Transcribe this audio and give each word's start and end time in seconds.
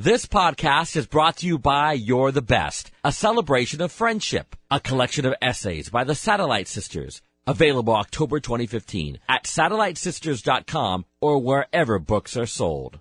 This 0.00 0.26
podcast 0.26 0.94
is 0.94 1.08
brought 1.08 1.38
to 1.38 1.46
you 1.48 1.58
by 1.58 1.92
You're 1.92 2.30
the 2.30 2.40
Best, 2.40 2.92
a 3.02 3.10
celebration 3.10 3.80
of 3.80 3.90
friendship, 3.90 4.54
a 4.70 4.78
collection 4.78 5.26
of 5.26 5.34
essays 5.42 5.90
by 5.90 6.04
the 6.04 6.14
Satellite 6.14 6.68
Sisters, 6.68 7.20
available 7.48 7.96
October 7.96 8.38
2015 8.38 9.18
at 9.28 9.42
satellitesisters.com 9.42 11.04
or 11.20 11.40
wherever 11.40 11.98
books 11.98 12.36
are 12.36 12.46
sold. 12.46 13.00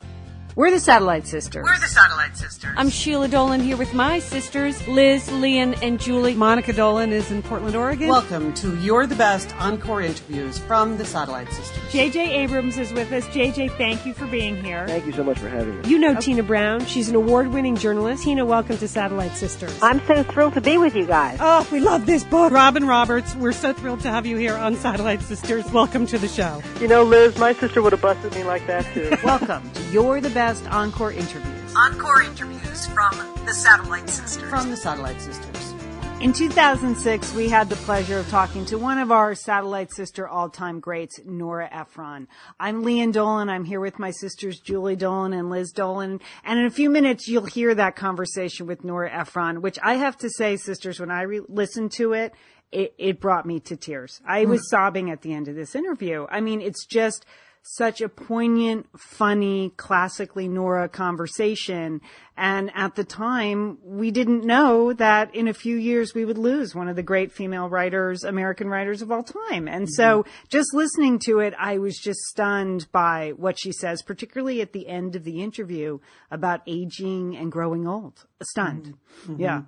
We're 0.58 0.72
the 0.72 0.80
Satellite 0.80 1.28
Sisters. 1.28 1.64
We're 1.64 1.78
the 1.78 1.86
Satellite 1.86 2.36
Sisters. 2.36 2.74
I'm 2.76 2.90
Sheila 2.90 3.28
Dolan 3.28 3.60
here 3.60 3.78
with 3.78 3.94
my 3.94 4.18
sisters, 4.18 4.88
Liz, 4.88 5.30
Lian, 5.30 5.76
and 5.84 6.00
Julie. 6.00 6.34
Monica 6.34 6.73
Dolan 6.73 7.14
is 7.14 7.30
in 7.30 7.44
Portland, 7.44 7.76
Oregon. 7.76 8.08
Welcome 8.08 8.55
to 8.55 8.76
You're 8.80 9.05
the 9.05 9.14
Best 9.14 9.55
Encore 9.59 10.02
interviews 10.02 10.58
from 10.58 10.98
the 10.98 11.05
Satellite 11.05 11.54
Sisters. 11.54 11.84
JJ 11.94 12.30
Abrams 12.30 12.80
is 12.80 12.91
with 12.91 13.12
us. 13.12 13.23
JJ, 13.26 13.78
thank 13.78 14.04
you 14.04 14.16
for 14.16 14.26
being 14.26 14.59
here. 14.64 14.88
Thank 14.88 15.05
you 15.05 15.12
so 15.12 15.23
much 15.23 15.38
for 15.38 15.48
having 15.48 15.80
me. 15.80 15.90
You 15.90 16.00
know 16.00 16.16
Tina 16.16 16.41
Brown. 16.41 16.84
She's 16.88 17.08
an 17.08 17.16
award 17.16 17.50
winning 17.50 17.76
journalist. 17.76 18.24
Tina, 18.24 18.44
welcome 18.44 18.80
to 18.80 18.88
Satellite 18.88 19.34
Sisters. 19.34 19.78
I'm 19.84 20.03
so 20.08 20.23
thrilled 20.23 20.55
to 20.55 20.62
be 20.62 20.80
with 20.80 20.95
you 20.95 21.05
guys. 21.05 21.38
Oh, 21.39 21.67
we 21.72 21.80
love 21.80 22.08
this 22.08 22.23
book. 22.23 22.52
Robin 22.52 22.88
Roberts, 22.88 23.36
we're 23.36 23.52
so 23.52 23.73
thrilled 23.73 24.00
to 24.00 24.09
have 24.09 24.26
you 24.26 24.38
here 24.38 24.55
on 24.55 24.76
Satellite 24.76 25.22
Sisters. 25.22 25.72
Welcome 25.72 26.08
to 26.08 26.17
the 26.17 26.28
show. 26.28 26.64
You 26.81 26.88
know, 26.88 27.03
Liz, 27.03 27.38
my 27.38 27.53
sister 27.53 27.84
would 27.84 27.92
have 27.92 28.02
busted 28.02 28.34
me 28.34 28.44
like 28.44 28.66
that 28.66 28.92
too. 28.95 29.16
Welcome 29.23 29.70
to 29.70 29.84
You're 29.92 30.20
the 30.20 30.31
Best 30.31 30.47
Encore 30.48 31.12
interviews. 31.12 31.76
Encore 31.76 32.22
interviews 32.22 32.88
from 32.88 33.12
the 33.46 33.52
Satellite 33.52 34.10
Sisters. 34.10 34.50
From 34.50 34.70
the 34.70 34.78
Satellite 34.78 35.20
Sisters. 35.20 35.73
In 36.22 36.32
2006, 36.32 37.34
we 37.34 37.50
had 37.50 37.68
the 37.68 37.76
pleasure 37.76 38.18
of 38.20 38.30
talking 38.30 38.64
to 38.68 38.78
one 38.78 38.98
of 38.98 39.12
our 39.12 39.36
Satellite 39.36 39.92
Sister 39.92 40.26
all-time 40.26 40.80
greats, 40.80 41.20
Nora 41.26 41.68
Ephron. 41.70 42.30
I'm 42.62 42.86
Lian 42.86 43.12
Dolan. 43.12 43.50
I'm 43.50 43.66
here 43.66 43.82
with 43.82 44.00
my 44.00 44.12
sisters, 44.12 44.62
Julie 44.62 44.96
Dolan 44.96 45.34
and 45.34 45.50
Liz 45.50 45.73
Dolan. 45.73 46.22
And 46.46 46.59
in 46.59 46.66
a 46.66 46.72
few 46.72 46.90
minutes, 46.90 47.28
you'll 47.28 47.44
hear 47.44 47.76
that 47.76 47.98
conversation 47.98 48.68
with 48.68 48.86
Nora 48.86 49.12
Ephron, 49.12 49.62
which 49.62 49.78
I 49.84 49.95
have 49.95 50.16
to 50.20 50.30
say, 50.30 50.56
sisters, 50.56 50.98
when 50.98 51.11
I 51.11 51.23
re- 51.23 51.42
listened 51.50 51.92
to 51.98 52.14
it, 52.14 52.34
it, 52.72 52.94
it 52.98 53.20
brought 53.20 53.45
me 53.45 53.59
to 53.59 53.76
tears. 53.76 54.22
I 54.26 54.45
was 54.45 54.61
mm. 54.61 54.70
sobbing 54.70 55.11
at 55.11 55.23
the 55.23 55.34
end 55.34 55.50
of 55.50 55.56
this 55.56 55.76
interview. 55.76 56.26
I 56.30 56.39
mean, 56.39 56.61
it's 56.61 56.86
just 56.86 57.26
such 57.61 58.02
a 58.02 58.09
poignant, 58.09 58.88
funny, 58.97 59.72
classically 59.77 60.47
Nora 60.47 60.88
conversation. 60.88 62.02
And 62.38 62.72
at 62.75 62.95
the 62.95 63.03
time, 63.03 63.77
we 63.83 64.11
didn't 64.11 64.45
know 64.45 64.94
that 64.94 65.33
in 65.36 65.47
a 65.47 65.53
few 65.53 65.75
years 65.75 66.14
we 66.14 66.23
would 66.23 66.38
lose 66.38 66.73
one 66.73 66.88
of 66.88 66.95
the 66.95 67.03
great 67.03 67.31
female 67.31 67.67
writers, 67.67 68.23
American 68.23 68.69
writers 68.69 69.02
of 69.02 69.11
all 69.11 69.23
time. 69.23 69.67
And 69.67 69.86
mm-hmm. 69.86 70.02
so 70.02 70.25
just 70.49 70.73
listening 70.73 71.19
to 71.25 71.39
it, 71.39 71.53
I 71.59 71.77
was 71.77 71.97
just 71.97 72.19
stunned 72.22 72.88
by 72.91 73.33
what 73.36 73.59
she 73.59 73.71
says, 73.71 74.02
particularly 74.02 74.61
at 74.61 74.73
the 74.73 74.88
end 74.88 75.16
of 75.16 75.23
the 75.23 75.42
interview 75.42 75.99
about 76.31 76.61
aging 76.67 77.36
and 77.36 77.52
growing 77.52 77.88
old. 77.88 78.25
Stunned. 78.42 78.94
Mm-hmm. 79.23 79.31
Mm-hmm. 79.33 79.42
Yeah. 79.42 79.61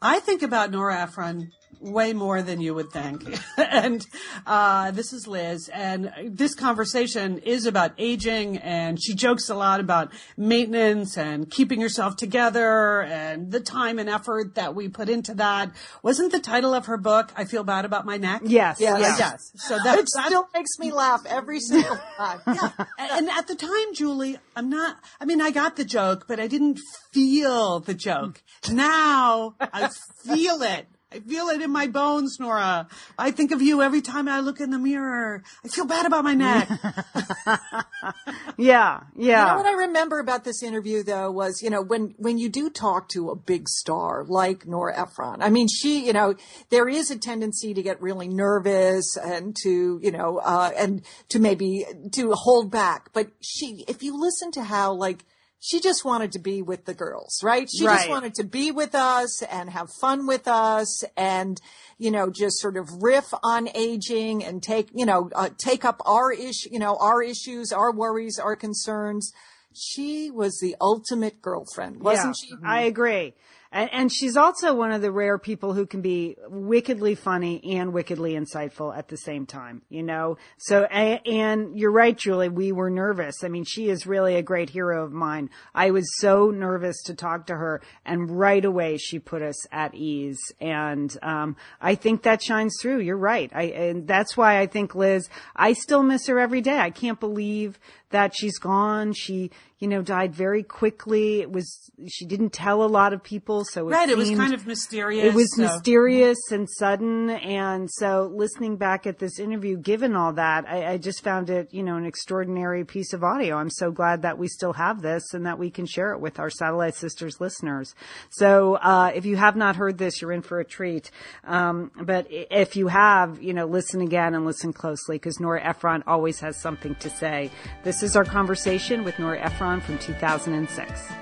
I 0.00 0.20
think 0.20 0.42
about 0.42 0.70
Nora 0.70 1.02
Ephron 1.02 1.50
way 1.80 2.12
more 2.12 2.42
than 2.42 2.60
you 2.60 2.74
would 2.74 2.90
think. 2.90 3.24
and 3.56 4.06
uh, 4.46 4.90
this 4.90 5.12
is 5.12 5.26
Liz, 5.26 5.68
and 5.68 6.12
this 6.24 6.54
conversation 6.54 7.38
is 7.38 7.66
about 7.66 7.92
aging, 7.98 8.58
and 8.58 9.02
she 9.02 9.14
jokes 9.14 9.48
a 9.48 9.54
lot 9.54 9.80
about 9.80 10.12
maintenance 10.36 11.16
and 11.16 11.50
keeping 11.50 11.80
yourself 11.80 12.16
together 12.16 13.02
and 13.02 13.50
the 13.50 13.60
time 13.60 13.98
and 13.98 14.08
effort 14.08 14.54
that 14.54 14.74
we 14.74 14.88
put 14.88 15.08
into 15.08 15.34
that. 15.34 15.70
Wasn't 16.02 16.32
the 16.32 16.40
title 16.40 16.74
of 16.74 16.86
her 16.86 16.96
book 16.96 17.32
"I 17.36 17.44
Feel 17.44 17.64
Bad 17.64 17.84
About 17.84 18.06
My 18.06 18.16
Neck"? 18.16 18.42
Yes. 18.44 18.78
Yes. 18.80 19.18
yes. 19.18 19.52
So 19.56 19.78
that 19.82 19.98
It 19.98 20.08
still 20.08 20.48
makes 20.54 20.78
me 20.78 20.92
laugh 20.92 21.22
every 21.26 21.60
single 21.60 21.98
time. 22.16 22.40
yeah. 22.46 22.70
And, 22.98 23.10
and 23.10 23.30
at 23.30 23.46
the 23.46 23.54
time, 23.54 23.94
Julie, 23.94 24.38
I'm 24.56 24.68
not, 24.68 24.96
I 25.20 25.24
mean, 25.24 25.40
I 25.40 25.50
got 25.50 25.76
the 25.76 25.84
joke, 25.84 26.26
but 26.28 26.40
I 26.40 26.46
didn't 26.46 26.80
feel 27.12 27.80
the 27.80 27.94
joke. 27.94 28.42
Now 28.70 29.54
I 29.60 29.90
feel 30.24 30.62
it. 30.62 30.86
I 31.12 31.18
feel 31.18 31.48
it 31.48 31.60
in 31.60 31.72
my 31.72 31.88
bones, 31.88 32.38
Nora. 32.38 32.86
I 33.18 33.32
think 33.32 33.50
of 33.50 33.60
you 33.60 33.82
every 33.82 34.00
time 34.00 34.28
I 34.28 34.40
look 34.40 34.60
in 34.60 34.70
the 34.70 34.78
mirror. 34.78 35.42
I 35.64 35.68
feel 35.68 35.84
bad 35.84 36.06
about 36.06 36.24
my 36.24 36.34
neck. 36.34 36.68
Yeah. 38.56 39.00
Yeah. 39.16 39.40
You 39.40 39.52
know 39.52 39.56
what 39.56 39.66
I 39.66 39.86
remember 39.86 40.18
about 40.18 40.44
this 40.44 40.62
interview 40.62 41.02
though 41.02 41.30
was, 41.30 41.62
you 41.62 41.70
know, 41.70 41.80
when, 41.80 42.14
when 42.18 42.36
you 42.36 42.50
do 42.50 42.68
talk 42.68 43.08
to 43.10 43.30
a 43.30 43.36
big 43.36 43.68
star 43.68 44.24
like 44.28 44.66
Nora 44.66 44.98
Ephron, 45.00 45.40
I 45.40 45.48
mean, 45.48 45.66
she, 45.66 46.04
you 46.04 46.12
know, 46.12 46.34
there 46.68 46.86
is 46.86 47.10
a 47.10 47.18
tendency 47.18 47.72
to 47.72 47.82
get 47.82 48.02
really 48.02 48.28
nervous 48.28 49.16
and 49.16 49.56
to, 49.62 49.98
you 50.02 50.10
know, 50.10 50.38
uh, 50.38 50.70
and 50.76 51.02
to 51.30 51.38
maybe, 51.38 51.86
to 52.12 52.32
hold 52.32 52.70
back. 52.70 53.10
But 53.14 53.30
she, 53.40 53.84
if 53.88 54.02
you 54.02 54.20
listen 54.20 54.50
to 54.52 54.62
how 54.62 54.92
like, 54.92 55.24
she 55.62 55.78
just 55.78 56.06
wanted 56.06 56.32
to 56.32 56.38
be 56.38 56.62
with 56.62 56.86
the 56.86 56.94
girls, 56.94 57.42
right? 57.44 57.68
She 57.70 57.84
just 57.84 58.08
wanted 58.08 58.34
to 58.36 58.44
be 58.44 58.70
with 58.70 58.94
us 58.94 59.42
and 59.42 59.68
have 59.68 59.90
fun 60.00 60.26
with 60.26 60.48
us 60.48 61.04
and, 61.18 61.60
you 61.98 62.10
know, 62.10 62.30
just 62.30 62.58
sort 62.58 62.78
of 62.78 63.02
riff 63.02 63.26
on 63.42 63.68
aging 63.74 64.42
and 64.42 64.62
take, 64.62 64.88
you 64.94 65.04
know, 65.04 65.28
uh, 65.34 65.50
take 65.58 65.84
up 65.84 66.00
our 66.06 66.32
issue, 66.32 66.70
you 66.72 66.78
know, 66.78 66.96
our 66.96 67.22
issues, 67.22 67.72
our 67.72 67.92
worries, 67.92 68.38
our 68.38 68.56
concerns. 68.56 69.34
She 69.74 70.30
was 70.30 70.58
the 70.60 70.76
ultimate 70.80 71.42
girlfriend, 71.42 72.00
wasn't 72.00 72.36
Yeah, 72.42 72.56
she? 72.56 72.64
I 72.66 72.80
agree. 72.82 73.34
And, 73.72 73.90
and 73.92 74.12
she's 74.12 74.36
also 74.36 74.74
one 74.74 74.90
of 74.92 75.00
the 75.00 75.12
rare 75.12 75.38
people 75.38 75.74
who 75.74 75.86
can 75.86 76.00
be 76.00 76.36
wickedly 76.48 77.14
funny 77.14 77.76
and 77.76 77.92
wickedly 77.92 78.32
insightful 78.34 78.96
at 78.96 79.08
the 79.08 79.16
same 79.16 79.46
time, 79.46 79.82
you 79.88 80.02
know? 80.02 80.38
So, 80.58 80.84
and 80.84 81.78
you're 81.78 81.92
right, 81.92 82.16
Julie, 82.16 82.48
we 82.48 82.72
were 82.72 82.90
nervous. 82.90 83.44
I 83.44 83.48
mean, 83.48 83.64
she 83.64 83.88
is 83.88 84.06
really 84.06 84.34
a 84.34 84.42
great 84.42 84.70
hero 84.70 85.04
of 85.04 85.12
mine. 85.12 85.50
I 85.74 85.92
was 85.92 86.18
so 86.18 86.50
nervous 86.50 87.00
to 87.04 87.14
talk 87.14 87.46
to 87.46 87.56
her 87.56 87.80
and 88.04 88.38
right 88.38 88.64
away 88.64 88.96
she 88.96 89.18
put 89.18 89.42
us 89.42 89.56
at 89.70 89.94
ease. 89.94 90.40
And, 90.60 91.16
um, 91.22 91.56
I 91.80 91.94
think 91.94 92.22
that 92.22 92.42
shines 92.42 92.76
through. 92.80 93.00
You're 93.00 93.16
right. 93.16 93.50
I, 93.54 93.62
and 93.62 94.06
that's 94.06 94.36
why 94.36 94.58
I 94.58 94.66
think 94.66 94.94
Liz, 94.94 95.28
I 95.54 95.74
still 95.74 96.02
miss 96.02 96.26
her 96.26 96.40
every 96.40 96.60
day. 96.60 96.78
I 96.78 96.90
can't 96.90 97.20
believe 97.20 97.78
that 98.10 98.34
she's 98.34 98.58
gone. 98.58 99.12
She, 99.12 99.50
you 99.78 99.88
know, 99.88 100.02
died 100.02 100.34
very 100.34 100.62
quickly. 100.62 101.40
It 101.40 101.50
was, 101.50 101.90
she 102.08 102.26
didn't 102.26 102.52
tell 102.52 102.82
a 102.82 102.86
lot 102.86 103.12
of 103.12 103.22
people. 103.22 103.64
So 103.64 103.88
it 103.88 103.92
right. 103.92 104.08
It 104.08 104.16
was 104.16 104.30
kind 104.30 104.52
of 104.52 104.66
mysterious. 104.66 105.24
it 105.24 105.34
was 105.34 105.54
so- 105.56 105.62
mysterious 105.62 106.38
and 106.50 106.68
sudden. 106.68 107.30
And 107.30 107.90
so 107.90 108.30
listening 108.34 108.76
back 108.76 109.06
at 109.06 109.18
this 109.18 109.38
interview, 109.38 109.76
given 109.76 110.14
all 110.16 110.32
that, 110.34 110.68
I, 110.68 110.92
I 110.92 110.96
just 110.98 111.22
found 111.24 111.50
it, 111.50 111.72
you 111.72 111.82
know, 111.82 111.96
an 111.96 112.04
extraordinary 112.04 112.84
piece 112.84 113.12
of 113.12 113.24
audio. 113.24 113.56
I'm 113.56 113.70
so 113.70 113.90
glad 113.90 114.22
that 114.22 114.38
we 114.38 114.48
still 114.48 114.72
have 114.74 115.00
this 115.02 115.32
and 115.32 115.46
that 115.46 115.58
we 115.58 115.70
can 115.70 115.86
share 115.86 116.12
it 116.12 116.20
with 116.20 116.38
our 116.38 116.50
Satellite 116.50 116.94
Sisters 116.94 117.40
listeners. 117.40 117.94
So, 118.28 118.74
uh, 118.74 119.12
if 119.14 119.24
you 119.24 119.36
have 119.36 119.56
not 119.56 119.76
heard 119.76 119.98
this, 119.98 120.20
you're 120.20 120.32
in 120.32 120.42
for 120.42 120.60
a 120.60 120.64
treat. 120.64 121.10
Um, 121.44 121.90
but 122.02 122.26
if 122.30 122.76
you 122.76 122.88
have, 122.88 123.42
you 123.42 123.54
know, 123.54 123.66
listen 123.66 124.00
again 124.00 124.34
and 124.34 124.44
listen 124.44 124.72
closely 124.72 125.16
because 125.16 125.40
Nora 125.40 125.62
Ephron 125.64 126.02
always 126.06 126.40
has 126.40 126.60
something 126.60 126.94
to 126.96 127.08
say. 127.08 127.50
This 127.84 127.99
is 128.02 128.16
our 128.16 128.24
conversation 128.24 129.04
with 129.04 129.18
Nora 129.18 129.40
Ephron 129.40 129.80
from 129.80 129.98
2006. 129.98 131.12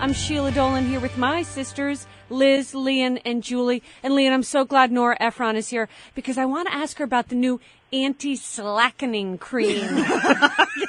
I'm 0.00 0.12
Sheila 0.12 0.52
Dolan 0.52 0.86
here 0.86 1.00
with 1.00 1.16
my 1.18 1.42
sisters, 1.42 2.06
Liz, 2.30 2.72
Lian, 2.72 3.18
and 3.24 3.42
Julie. 3.42 3.82
And 4.02 4.14
Lian, 4.14 4.32
I'm 4.32 4.42
so 4.42 4.64
glad 4.64 4.90
Nora 4.90 5.16
Ephron 5.20 5.56
is 5.56 5.68
here 5.68 5.88
because 6.14 6.38
I 6.38 6.44
want 6.44 6.68
to 6.68 6.74
ask 6.74 6.98
her 6.98 7.04
about 7.04 7.28
the 7.28 7.34
new 7.34 7.60
anti-slackening 7.92 9.38
cream 9.38 9.80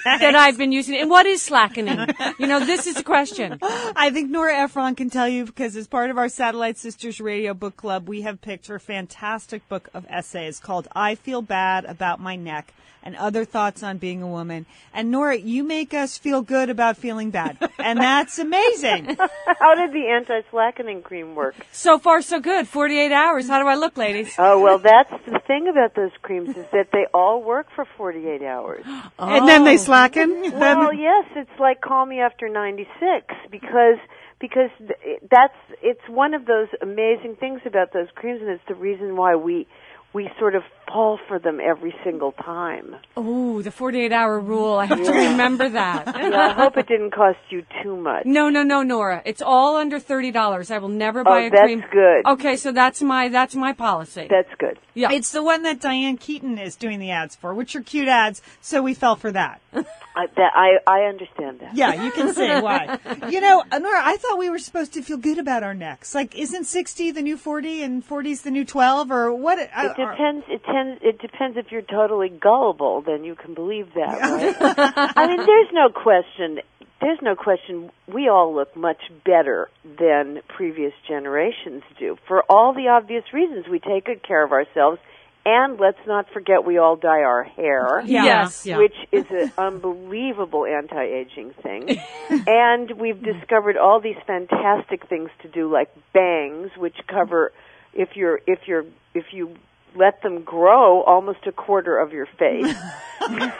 that 0.05 0.35
I've 0.35 0.57
been 0.57 0.71
using. 0.71 0.99
And 0.99 1.09
what 1.09 1.25
is 1.25 1.41
slackening? 1.41 2.07
You 2.37 2.47
know, 2.47 2.65
this 2.65 2.87
is 2.87 2.95
the 2.95 3.03
question. 3.03 3.57
I 3.61 4.09
think 4.11 4.29
Nora 4.29 4.55
Ephron 4.55 4.95
can 4.95 5.09
tell 5.09 5.27
you 5.27 5.45
because 5.45 5.75
as 5.75 5.87
part 5.87 6.09
of 6.09 6.17
our 6.17 6.29
Satellite 6.29 6.77
Sisters 6.77 7.19
Radio 7.19 7.53
Book 7.53 7.77
Club, 7.77 8.07
we 8.07 8.21
have 8.21 8.41
picked 8.41 8.67
her 8.67 8.79
fantastic 8.79 9.67
book 9.69 9.89
of 9.93 10.05
essays 10.09 10.59
called 10.59 10.87
I 10.95 11.15
Feel 11.15 11.41
Bad 11.41 11.85
About 11.85 12.19
My 12.19 12.35
Neck 12.35 12.73
and 13.03 13.15
Other 13.15 13.45
Thoughts 13.45 13.81
on 13.81 13.97
Being 13.97 14.21
a 14.21 14.27
Woman. 14.27 14.65
And 14.93 15.11
Nora, 15.11 15.37
you 15.37 15.63
make 15.63 15.93
us 15.93 16.17
feel 16.17 16.41
good 16.41 16.69
about 16.69 16.97
feeling 16.97 17.31
bad. 17.31 17.57
And 17.77 17.99
that's 17.99 18.39
amazing. 18.39 19.15
How 19.59 19.75
did 19.75 19.93
the 19.93 20.07
anti-slackening 20.07 21.01
cream 21.01 21.35
work? 21.35 21.55
So 21.71 21.97
far, 21.97 22.21
so 22.21 22.39
good. 22.39 22.67
48 22.67 23.11
hours. 23.11 23.47
How 23.47 23.61
do 23.61 23.67
I 23.67 23.75
look, 23.75 23.97
ladies? 23.97 24.33
Oh, 24.37 24.61
well, 24.61 24.79
that's 24.79 25.11
the 25.25 25.39
thing 25.47 25.67
about 25.67 25.95
those 25.95 26.11
creams 26.21 26.49
is 26.49 26.65
that 26.71 26.88
they 26.91 27.05
all 27.13 27.43
work 27.43 27.67
for 27.75 27.85
48 27.97 28.41
hours. 28.41 28.85
And 29.19 29.47
then 29.47 29.63
they 29.63 29.77
slacken. 29.77 30.51
Well, 30.51 30.93
yes, 31.09 31.25
it's 31.35 31.59
like 31.59 31.81
call 31.81 32.05
me 32.05 32.19
after 32.19 32.47
96 32.47 33.25
because 33.51 33.97
because 34.39 34.69
th- 34.79 35.19
that's 35.29 35.53
it's 35.81 36.01
one 36.07 36.33
of 36.33 36.45
those 36.45 36.67
amazing 36.81 37.35
things 37.39 37.61
about 37.65 37.91
those 37.93 38.07
creams 38.15 38.41
and 38.41 38.49
it's 38.49 38.63
the 38.67 38.75
reason 38.75 39.17
why 39.17 39.35
we 39.35 39.67
we 40.13 40.29
sort 40.39 40.55
of 40.55 40.63
fall 40.87 41.19
for 41.27 41.37
them 41.37 41.59
every 41.59 41.93
single 42.03 42.31
time. 42.31 42.95
Oh, 43.15 43.61
the 43.61 43.69
48 43.69 44.11
hour 44.11 44.39
rule. 44.39 44.73
I 44.73 44.85
have 44.85 45.03
to 45.03 45.11
remember 45.11 45.69
that. 45.69 46.07
Yeah, 46.29 46.47
I 46.49 46.53
hope 46.53 46.77
it 46.77 46.87
didn't 46.87 47.11
cost 47.11 47.37
you 47.49 47.63
too 47.83 47.95
much. 47.95 48.25
No, 48.25 48.49
no, 48.49 48.61
no, 48.63 48.81
Nora. 48.83 49.21
It's 49.25 49.41
all 49.41 49.77
under 49.77 49.99
thirty 49.99 50.31
dollars. 50.31 50.69
I 50.71 50.77
will 50.77 50.89
never 50.89 51.23
buy 51.23 51.43
Oh, 51.43 51.47
a 51.47 51.49
that's 51.49 51.61
cream. 51.63 51.79
That's 51.81 51.91
good. 51.93 52.25
Okay, 52.27 52.55
so 52.55 52.71
that's 52.71 53.01
my 53.01 53.29
that's 53.29 53.55
my 53.55 53.73
policy. 53.73 54.27
That's 54.29 54.49
good. 54.59 54.77
yeah. 54.93 55.11
It's 55.11 55.31
the 55.31 55.41
one 55.43 55.63
that 55.63 55.79
Diane 55.79 56.17
Keaton 56.17 56.57
is 56.59 56.75
doing 56.75 56.99
the 56.99 57.11
ads 57.11 57.35
for, 57.35 57.53
which 57.53 57.75
are 57.75 57.81
cute 57.81 58.07
ads, 58.07 58.41
so 58.61 58.81
we 58.83 58.93
fell 58.93 59.15
for 59.15 59.31
that. 59.31 59.61
I, 60.15 60.25
that, 60.35 60.51
I, 60.55 60.77
I 60.87 61.01
understand 61.07 61.59
that. 61.61 61.75
Yeah, 61.75 62.03
you 62.03 62.11
can 62.11 62.33
say 62.33 62.59
why. 62.61 62.97
You 63.29 63.41
know, 63.41 63.63
uh, 63.71 63.77
Nora, 63.79 64.01
I 64.03 64.17
thought 64.17 64.37
we 64.37 64.49
were 64.49 64.59
supposed 64.59 64.93
to 64.93 65.01
feel 65.01 65.17
good 65.17 65.37
about 65.37 65.63
our 65.63 65.73
necks. 65.73 66.13
Like, 66.15 66.35
isn't 66.37 66.65
60 66.65 67.11
the 67.11 67.21
new 67.21 67.37
40 67.37 67.83
and 67.83 68.05
40's 68.07 68.41
the 68.41 68.51
new 68.51 68.65
12 68.65 69.11
or 69.11 69.33
what? 69.33 69.59
It 69.59 69.69
depends. 69.99 70.45
It 70.49 70.63
tends. 70.63 71.01
It 71.03 71.19
depends 71.19 71.57
if 71.57 71.71
you're 71.71 71.81
totally 71.81 72.29
gullible. 72.29 73.01
Then 73.01 73.23
you 73.23 73.35
can 73.35 73.53
believe 73.53 73.93
that. 73.95 74.19
Right? 74.19 74.55
I 75.17 75.27
mean, 75.27 75.37
there's 75.37 75.71
no 75.71 75.89
question. 75.89 76.59
There's 77.01 77.19
no 77.21 77.35
question. 77.35 77.91
We 78.07 78.27
all 78.27 78.53
look 78.53 78.75
much 78.75 79.01
better 79.25 79.69
than 79.83 80.41
previous 80.49 80.93
generations 81.07 81.83
do 81.97 82.17
for 82.27 82.43
all 82.49 82.73
the 82.73 82.89
obvious 82.89 83.23
reasons. 83.33 83.67
We 83.69 83.79
take 83.79 84.05
good 84.05 84.21
care 84.21 84.43
of 84.43 84.51
ourselves, 84.51 84.99
and 85.45 85.79
let's 85.79 85.99
not 86.05 86.29
forget 86.33 86.65
we 86.65 86.77
all 86.77 86.95
dye 86.95 87.21
our 87.21 87.43
hair. 87.43 88.01
Yeah. 88.05 88.23
Yes. 88.25 88.65
Yeah. 88.65 88.77
Which 88.77 88.95
is 89.11 89.25
an 89.29 89.51
unbelievable 89.57 90.65
anti-aging 90.65 91.53
thing. 91.63 91.99
and 92.47 92.91
we've 92.91 93.21
discovered 93.21 93.77
all 93.77 94.01
these 94.01 94.17
fantastic 94.27 95.07
things 95.07 95.29
to 95.41 95.47
do 95.47 95.71
like 95.71 95.89
bangs 96.13 96.71
which 96.77 96.97
cover 97.07 97.51
if 97.93 98.09
you're 98.15 98.39
if 98.45 98.59
you're 98.67 98.85
if 99.13 99.25
you 99.31 99.55
let 99.95 100.21
them 100.21 100.43
grow 100.43 101.01
almost 101.03 101.39
a 101.47 101.51
quarter 101.51 101.97
of 101.99 102.11
your 102.13 102.27
face. 102.37 102.75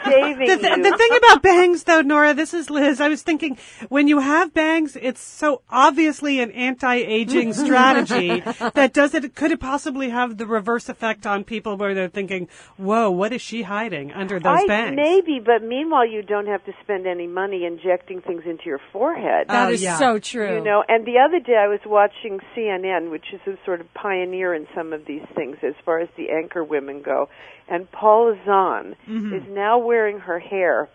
saving 0.04 0.46
The, 0.48 0.56
th- 0.56 0.76
you 0.76 0.82
the 0.82 0.96
thing 0.96 1.16
about 1.18 1.42
bangs, 1.42 1.84
though, 1.84 2.00
Nora, 2.00 2.34
this 2.34 2.54
is 2.54 2.70
Liz. 2.70 3.00
I 3.00 3.08
was 3.08 3.22
thinking 3.22 3.58
when 3.88 4.08
you 4.08 4.18
have 4.18 4.54
bangs, 4.54 4.96
it's 5.00 5.20
so 5.20 5.62
obviously 5.70 6.40
an 6.40 6.50
anti-aging 6.52 7.52
strategy 7.64 8.40
that 8.40 8.92
does 8.94 9.14
it. 9.14 9.34
Could 9.34 9.52
it 9.52 9.60
possibly 9.60 10.08
have 10.10 10.38
the 10.38 10.46
reverse 10.46 10.88
effect 10.88 11.26
on 11.26 11.44
people 11.44 11.76
where 11.76 11.94
they're 11.94 12.08
thinking, 12.08 12.48
"Whoa, 12.78 13.10
what 13.10 13.32
is 13.32 13.42
she 13.42 13.62
hiding 13.62 14.12
under 14.12 14.40
those 14.40 14.60
I, 14.60 14.66
bangs?" 14.66 14.96
maybe, 14.96 15.40
but 15.44 15.62
meanwhile, 15.62 16.06
you 16.06 16.22
don't 16.22 16.46
have 16.46 16.64
to 16.64 16.72
spend 16.82 17.06
any 17.06 17.26
money 17.26 17.64
injecting 17.64 18.20
things 18.22 18.42
into 18.46 18.64
your 18.66 18.80
forehead. 18.92 19.48
That 19.48 19.68
Oh, 19.68 19.72
is 19.72 19.82
yeah. 19.82 19.98
so 19.98 20.18
true. 20.18 20.56
You 20.56 20.64
know, 20.64 20.82
and 20.88 21.04
the 21.06 21.18
other 21.18 21.38
day 21.38 21.56
I 21.56 21.68
was 21.68 21.80
watching 21.84 22.40
CNN, 22.56 23.10
which 23.10 23.26
is 23.32 23.40
a 23.46 23.56
sort 23.64 23.80
of 23.80 23.92
pioneer 23.94 24.54
in 24.54 24.66
some 24.74 24.92
of 24.92 25.04
these 25.04 25.24
things 25.34 25.58
as 25.62 25.74
far 25.84 25.98
as 26.00 26.08
the 26.16 26.19
anchor 26.28 26.62
women 26.62 27.02
go. 27.02 27.28
And 27.68 27.90
Paula 27.90 28.36
Zahn 28.44 28.96
is 29.06 29.42
now 29.48 29.78
wearing 29.78 30.18
her 30.18 30.38
hair. 30.38 30.88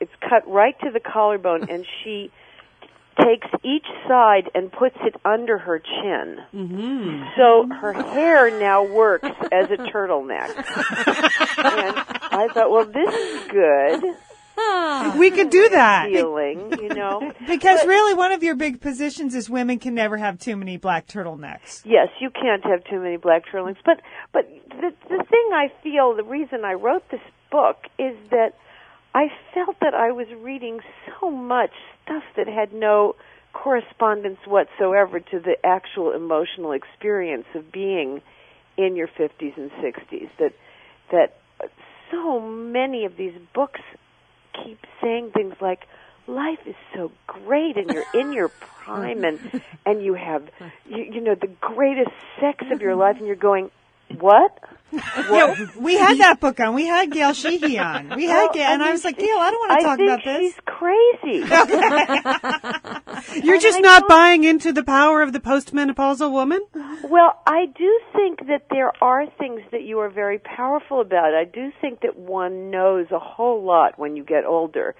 It's 0.00 0.12
cut 0.20 0.46
right 0.46 0.78
to 0.80 0.90
the 0.90 1.00
collarbone, 1.00 1.68
and 1.70 1.86
she 2.02 2.30
takes 3.22 3.46
each 3.62 3.86
side 4.08 4.50
and 4.54 4.72
puts 4.72 4.96
it 5.02 5.14
under 5.24 5.56
her 5.56 5.78
chin. 5.78 6.38
Mm-hmm. 6.52 7.22
So 7.36 7.68
her 7.72 7.92
hair 7.92 8.58
now 8.58 8.84
works 8.84 9.30
as 9.52 9.70
a 9.70 9.76
turtleneck. 9.76 10.48
and 10.56 11.96
I 12.32 12.48
thought, 12.52 12.70
well, 12.70 12.84
this 12.84 13.14
is 13.14 13.50
good 13.50 14.16
Ah. 14.56 15.14
we 15.18 15.30
could 15.30 15.50
do 15.50 15.68
that. 15.70 16.08
feeling, 16.10 16.72
you 16.80 16.88
know. 16.88 17.32
Because 17.46 17.84
really, 17.86 18.14
one 18.14 18.32
of 18.32 18.42
your 18.42 18.54
big 18.54 18.80
positions 18.80 19.34
is 19.34 19.50
women 19.50 19.78
can 19.78 19.94
never 19.94 20.16
have 20.16 20.38
too 20.38 20.56
many 20.56 20.76
black 20.76 21.06
turtlenecks. 21.06 21.82
Yes, 21.84 22.08
you 22.20 22.30
can't 22.30 22.64
have 22.64 22.84
too 22.84 23.00
many 23.00 23.16
black 23.16 23.44
turtlenecks. 23.46 23.78
But 23.84 24.00
but 24.32 24.48
the 24.70 24.92
the 25.08 25.24
thing 25.24 25.50
I 25.52 25.70
feel, 25.82 26.14
the 26.14 26.24
reason 26.24 26.64
I 26.64 26.74
wrote 26.74 27.08
this 27.10 27.20
book 27.50 27.76
is 27.98 28.16
that 28.30 28.54
I 29.14 29.28
felt 29.52 29.76
that 29.80 29.94
I 29.94 30.10
was 30.12 30.26
reading 30.42 30.80
so 31.20 31.30
much 31.30 31.70
stuff 32.02 32.24
that 32.36 32.48
had 32.48 32.72
no 32.72 33.14
correspondence 33.52 34.38
whatsoever 34.46 35.20
to 35.20 35.38
the 35.38 35.56
actual 35.64 36.12
emotional 36.12 36.72
experience 36.72 37.46
of 37.54 37.70
being 37.70 38.20
in 38.76 38.96
your 38.96 39.06
50s 39.08 39.56
and 39.56 39.70
60s. 39.72 40.28
That 40.38 40.52
that 41.12 41.36
so 42.10 42.40
many 42.40 43.04
of 43.04 43.16
these 43.16 43.34
books 43.54 43.80
keep 44.62 44.78
saying 45.02 45.30
things 45.32 45.54
like 45.60 45.86
life 46.26 46.60
is 46.66 46.74
so 46.94 47.10
great 47.26 47.76
and 47.76 47.90
you're 47.90 48.04
in 48.14 48.32
your 48.32 48.48
prime 48.48 49.24
and 49.24 49.62
and 49.86 50.02
you 50.02 50.14
have 50.14 50.48
you, 50.86 51.02
you 51.02 51.20
know 51.20 51.34
the 51.34 51.50
greatest 51.60 52.10
sex 52.40 52.64
of 52.70 52.80
your 52.80 52.92
mm-hmm. 52.92 53.00
life 53.00 53.16
and 53.18 53.26
you're 53.26 53.36
going 53.36 53.70
what 54.18 54.58
Yeah, 55.34 55.66
we 55.78 55.96
had 55.96 56.18
that 56.18 56.40
book 56.40 56.60
on. 56.60 56.74
We 56.74 56.86
had 56.86 57.10
Gail 57.10 57.32
Sheehy 57.32 57.78
on. 57.78 58.10
We 58.16 58.26
had 58.26 58.44
Well, 58.44 58.52
Gail, 58.52 58.68
and 58.68 58.82
I 58.82 58.86
mean, 58.86 58.92
was 58.92 59.04
like, 59.04 59.18
Gail, 59.18 59.36
I 59.38 59.50
don't 59.50 59.68
want 59.68 59.80
to 59.80 59.86
talk 59.86 59.98
about 60.00 60.24
this. 60.24 60.54
she's 60.54 60.60
crazy 60.66 61.38
You're 63.46 63.58
just 63.60 63.78
I 63.78 63.80
not 63.80 64.08
buying 64.08 64.44
into 64.44 64.72
the 64.72 64.82
power 64.84 65.22
of 65.22 65.32
the 65.32 65.40
postmenopausal 65.40 66.30
woman. 66.30 66.60
Well, 67.04 67.40
I 67.46 67.66
do 67.66 68.00
think 68.12 68.46
that 68.46 68.66
there 68.70 68.92
are 69.02 69.26
things 69.38 69.62
that 69.72 69.82
you 69.82 69.98
are 70.00 70.10
very 70.10 70.38
powerful 70.38 71.00
about. 71.00 71.34
I 71.34 71.44
do 71.44 71.72
think 71.80 72.00
that 72.00 72.16
one 72.16 72.70
knows 72.70 73.06
a 73.10 73.18
whole 73.18 73.62
lot 73.64 73.98
when 73.98 74.16
you 74.16 74.24
get 74.24 74.44
older. 74.44 74.94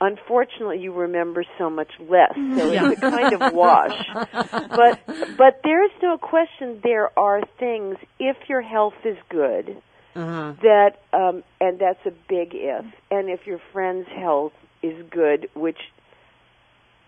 Unfortunately, 0.00 0.78
you 0.78 0.92
remember 0.92 1.44
so 1.58 1.68
much 1.68 1.90
less, 1.98 2.32
so 2.34 2.70
it's 2.70 2.98
a 2.98 3.10
kind 3.10 3.32
of 3.34 3.52
wash. 3.52 4.06
But 4.70 5.00
but 5.36 5.60
there 5.64 5.84
is 5.84 5.90
no 6.02 6.18
question 6.18 6.80
there 6.84 7.16
are 7.18 7.40
things 7.58 7.96
if 8.20 8.36
your 8.48 8.62
health 8.62 8.94
is 9.04 9.16
good 9.28 9.82
that 10.14 10.90
um 11.12 11.42
and 11.60 11.78
that's 11.78 12.04
a 12.06 12.10
big 12.28 12.50
if. 12.54 12.84
And 13.10 13.28
if 13.28 13.46
your 13.46 13.60
friend's 13.72 14.08
health 14.08 14.52
is 14.82 14.94
good 15.10 15.48
which 15.54 15.78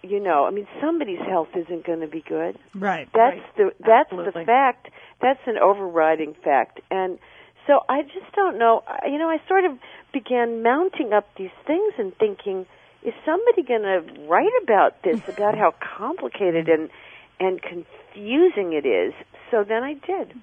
you 0.02 0.18
know 0.20 0.44
i 0.46 0.50
mean 0.50 0.66
somebody's 0.80 1.20
health 1.20 1.48
isn't 1.54 1.84
going 1.86 2.00
to 2.00 2.08
be 2.08 2.22
good. 2.26 2.58
Right. 2.74 3.08
that's 3.14 3.40
the 3.56 3.70
that's 3.80 4.10
Absolutely. 4.10 4.42
the 4.42 4.46
fact. 4.46 4.88
That's 5.20 5.40
an 5.46 5.58
overriding 5.58 6.34
fact. 6.42 6.80
And 6.90 7.18
so 7.66 7.80
i 7.88 8.02
just 8.02 8.32
don't 8.34 8.58
know. 8.58 8.82
I- 8.86 9.06
you 9.06 9.18
know 9.18 9.28
i 9.28 9.38
sort 9.46 9.64
of 9.64 9.72
began 10.12 10.62
mounting 10.62 11.12
up 11.12 11.28
these 11.36 11.54
things 11.66 11.92
and 11.98 12.16
thinking 12.16 12.66
is 13.02 13.14
somebody 13.24 13.62
going 13.62 13.82
to 13.82 14.02
write 14.28 14.52
about 14.62 15.02
this 15.02 15.20
about 15.28 15.56
how 15.56 15.74
complicated 15.98 16.68
and 16.68 16.90
and 17.38 17.60
confusing 18.12 18.72
it 18.72 18.86
is 18.86 19.12
so 19.50 19.64
then 19.64 19.82
i 19.82 19.94
did 19.94 20.34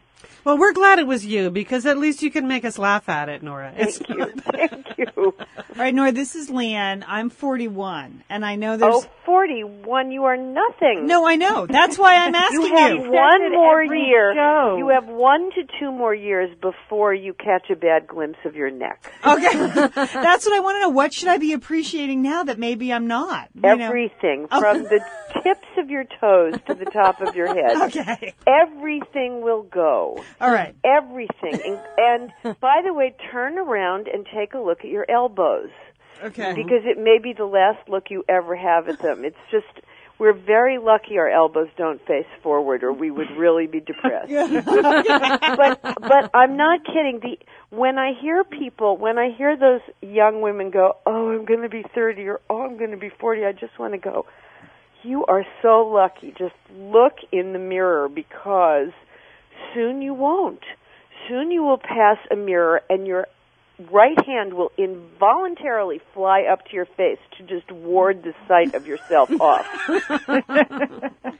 Well, 0.44 0.58
we're 0.58 0.74
glad 0.74 0.98
it 0.98 1.06
was 1.08 1.26
you 1.26 1.50
because 1.52 1.86
at 1.86 1.98
least 1.98 2.24
you 2.24 2.32
can 2.32 2.48
make 2.48 2.66
us 2.66 2.78
laugh 2.80 3.08
at 3.08 3.30
it, 3.30 3.44
Nora. 3.44 3.72
It's 3.78 4.00
thank 4.00 4.18
you 4.18 4.26
thank 4.38 4.88
you 4.98 5.08
All 5.16 5.34
right, 5.76 5.94
Nora, 5.94 6.12
this 6.12 6.36
is 6.36 6.50
Lian. 6.50 7.04
I'm 7.08 7.30
41, 7.30 8.24
and 8.30 8.46
I 8.46 8.56
know 8.56 8.78
there's. 8.78 8.96
oh 8.96 9.06
41 9.26 10.12
you 10.12 10.24
are 10.24 10.38
nothing 10.38 11.06
No, 11.06 11.28
I 11.28 11.36
know. 11.36 11.68
That's 11.68 11.98
why 12.00 12.16
I'm 12.16 12.34
asking 12.46 12.62
You 12.62 12.76
have 12.78 12.92
you. 12.92 13.12
one 13.12 13.52
more 13.52 13.84
year. 13.84 14.34
show. 14.34 14.76
You 14.78 14.88
have 14.90 15.06
one 15.08 15.50
to 15.52 15.64
two 15.80 15.92
more 15.92 16.16
years 16.16 16.50
before 16.62 17.14
you 17.14 17.34
catch 17.34 17.70
a 17.70 17.76
bad 17.76 18.08
glimpse 18.08 18.40
of 18.46 18.56
your 18.56 18.72
neck. 18.72 19.12
Okay. 19.26 19.52
That's 19.94 20.46
what 20.46 20.54
I 20.56 20.62
want 20.62 20.76
to 20.78 20.80
know. 20.80 20.90
What 20.90 21.14
should 21.14 21.28
I 21.28 21.38
be 21.38 21.52
appreciating 21.54 22.22
now 22.22 22.44
that 22.46 22.58
maybe 22.58 22.92
I'm 22.94 23.08
not? 23.08 23.50
You 23.54 23.62
know? 23.76 23.86
Everything 23.86 24.48
from 24.48 24.78
oh. 24.78 24.84
the 24.84 25.02
tips 25.44 25.68
of 25.78 25.90
your 25.90 26.06
toes 26.22 26.54
to 26.68 26.74
the 26.74 26.86
top 26.86 27.20
of 27.22 27.36
your 27.36 27.48
head. 27.48 27.57
Okay. 27.58 28.34
Everything 28.46 29.42
will 29.42 29.64
go. 29.64 30.24
All 30.40 30.52
right. 30.52 30.76
Everything. 30.84 31.80
And, 31.98 32.32
and 32.44 32.60
by 32.60 32.82
the 32.84 32.94
way, 32.94 33.16
turn 33.32 33.58
around 33.58 34.08
and 34.08 34.26
take 34.26 34.54
a 34.54 34.60
look 34.60 34.80
at 34.80 34.90
your 34.90 35.06
elbows 35.10 35.70
Okay. 36.24 36.54
because 36.56 36.82
it 36.84 36.98
may 36.98 37.20
be 37.22 37.34
the 37.34 37.46
last 37.46 37.88
look 37.88 38.06
you 38.10 38.24
ever 38.28 38.56
have 38.56 38.90
at 38.90 39.00
them. 39.00 39.24
It's 39.24 39.38
just 39.52 39.68
we're 40.20 40.34
very 40.34 40.80
lucky 40.80 41.18
our 41.20 41.30
elbows 41.30 41.68
don't 41.78 42.04
face 42.08 42.26
forward 42.42 42.84
or 42.84 42.92
we 42.92 43.12
would 43.12 43.30
really 43.38 43.68
be 43.68 43.80
depressed. 43.80 44.32
but 44.66 45.82
but 45.84 46.32
I'm 46.34 46.58
not 46.58 46.84
kidding. 46.86 47.20
The 47.22 47.38
when 47.76 48.00
I 48.00 48.14
hear 48.20 48.44
people, 48.44 48.98
when 48.98 49.18
I 49.18 49.30
hear 49.38 49.56
those 49.56 49.82
young 50.02 50.42
women 50.42 50.72
go, 50.72 50.98
"Oh, 51.06 51.32
I'm 51.32 51.46
going 51.46 51.62
to 51.62 51.70
be 51.70 51.84
30 51.94 52.28
or 52.28 52.42
oh, 52.50 52.64
I'm 52.64 52.78
going 52.78 52.92
to 52.92 52.98
be 52.98 53.10
40." 53.10 53.46
I 53.46 53.52
just 53.52 53.78
want 53.78 53.94
to 53.94 54.00
go, 54.00 54.26
"You 55.08 55.26
are 55.28 55.46
so 55.62 55.88
lucky. 55.88 56.34
Just 56.38 56.56
look 56.78 57.14
in 57.32 57.54
the 57.54 57.60
mirror 57.60 58.10
because 58.10 58.90
soon 59.74 60.02
you 60.02 60.14
won't. 60.14 60.66
Soon 61.30 61.50
you 61.50 61.64
will 61.64 61.78
pass 61.78 62.18
a 62.30 62.36
mirror 62.36 62.82
and 62.90 63.08
your 63.08 63.28
right 63.92 64.18
hand 64.26 64.54
will 64.54 64.72
involuntarily 64.78 66.02
fly 66.14 66.44
up 66.44 66.66
to 66.66 66.74
your 66.74 66.86
face 66.86 67.20
to 67.38 67.44
just 67.44 67.72
ward 67.72 68.24
the 68.24 68.34
sight 68.48 68.74
of 68.74 68.88
yourself 68.88 69.30
off. 69.42 69.68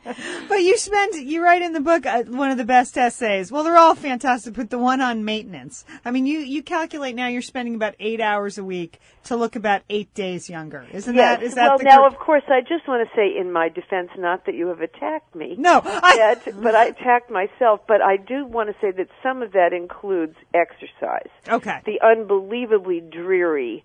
But 0.48 0.64
you 0.64 0.78
spend, 0.78 1.16
you 1.16 1.44
write 1.44 1.62
in 1.62 1.74
the 1.74 1.82
book 1.82 2.06
uh, 2.06 2.24
one 2.24 2.50
of 2.50 2.58
the 2.58 2.66
best 2.66 2.98
essays. 2.98 3.52
Well, 3.52 3.64
they're 3.64 3.78
all 3.78 3.96
fantastic, 3.96 4.54
but 4.54 4.70
the 4.70 4.78
one 4.78 5.02
on 5.02 5.26
maintenance. 5.26 5.86
I 6.06 6.12
mean, 6.12 6.26
you, 6.26 6.40
you 6.40 6.64
calculate 6.64 7.16
now 7.16 7.28
you're 7.28 7.42
spending 7.42 7.76
about 7.76 7.96
eight 8.00 8.22
hours 8.22 8.58
a 8.58 8.64
week 8.64 9.00
to 9.26 9.36
look 9.36 9.56
about 9.56 9.82
eight 9.90 10.14
days 10.14 10.50
younger. 10.50 10.88
Isn't 10.92 11.16
yes. 11.16 11.40
that, 11.40 11.46
is 11.46 11.56
that 11.56 11.68
well, 11.68 11.80
now, 11.84 12.08
of 12.08 12.18
course, 12.18 12.44
I 12.48 12.62
just 12.62 12.88
want 12.88 13.08
to 13.08 13.16
say 13.16 13.38
in 13.38 13.52
my 13.52 13.70
defense, 13.70 14.10
not 14.18 14.46
that 14.46 14.56
you 14.56 14.68
have 14.68 14.82
attacked 14.82 15.36
me. 15.36 15.56
No, 15.58 15.82
I- 15.84 16.16
yet, 16.16 16.62
but 16.62 16.74
I 16.74 16.86
attacked 16.86 17.30
myself. 17.30 17.82
But 17.88 18.02
I 18.02 18.18
do 18.18 18.46
want 18.46 18.70
to 18.70 18.76
say 18.80 18.92
that 18.92 19.10
some 19.22 19.42
of 19.42 19.52
that 19.52 19.74
includes 19.74 20.36
exercise. 20.54 21.30
Okay. 21.48 21.82
The 21.86 22.00
unbelievably 22.30 23.02
dreary 23.12 23.84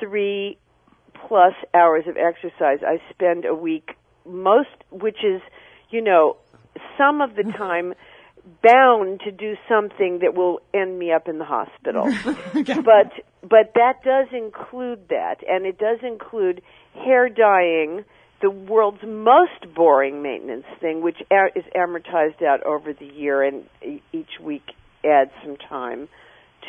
three 0.00 0.58
plus 1.26 1.54
hours 1.74 2.04
of 2.06 2.16
exercise 2.16 2.78
I 2.86 2.98
spend 3.10 3.44
a 3.44 3.54
week, 3.54 3.90
most, 4.26 4.68
which 4.90 5.18
is, 5.24 5.40
you 5.90 6.02
know, 6.02 6.36
some 6.98 7.20
of 7.20 7.36
the 7.36 7.42
time 7.56 7.94
bound 8.62 9.20
to 9.20 9.30
do 9.30 9.54
something 9.68 10.18
that 10.20 10.34
will 10.34 10.60
end 10.74 10.98
me 10.98 11.12
up 11.12 11.28
in 11.28 11.38
the 11.38 11.44
hospital. 11.44 12.04
But 12.84 13.12
but 13.42 13.72
that 13.74 14.02
does 14.04 14.28
include 14.32 15.08
that, 15.08 15.36
and 15.48 15.66
it 15.66 15.78
does 15.78 15.98
include 16.02 16.62
hair 16.94 17.28
dyeing, 17.28 18.04
the 18.40 18.50
world's 18.50 19.02
most 19.02 19.74
boring 19.74 20.22
maintenance 20.22 20.64
thing, 20.80 21.02
which 21.02 21.18
a- 21.30 21.58
is 21.58 21.64
amortized 21.74 22.42
out 22.42 22.62
over 22.64 22.92
the 22.92 23.06
year, 23.06 23.42
and 23.42 23.64
e- 23.82 24.02
each 24.12 24.40
week 24.40 24.62
adds 25.04 25.30
some 25.42 25.56
time 25.56 26.08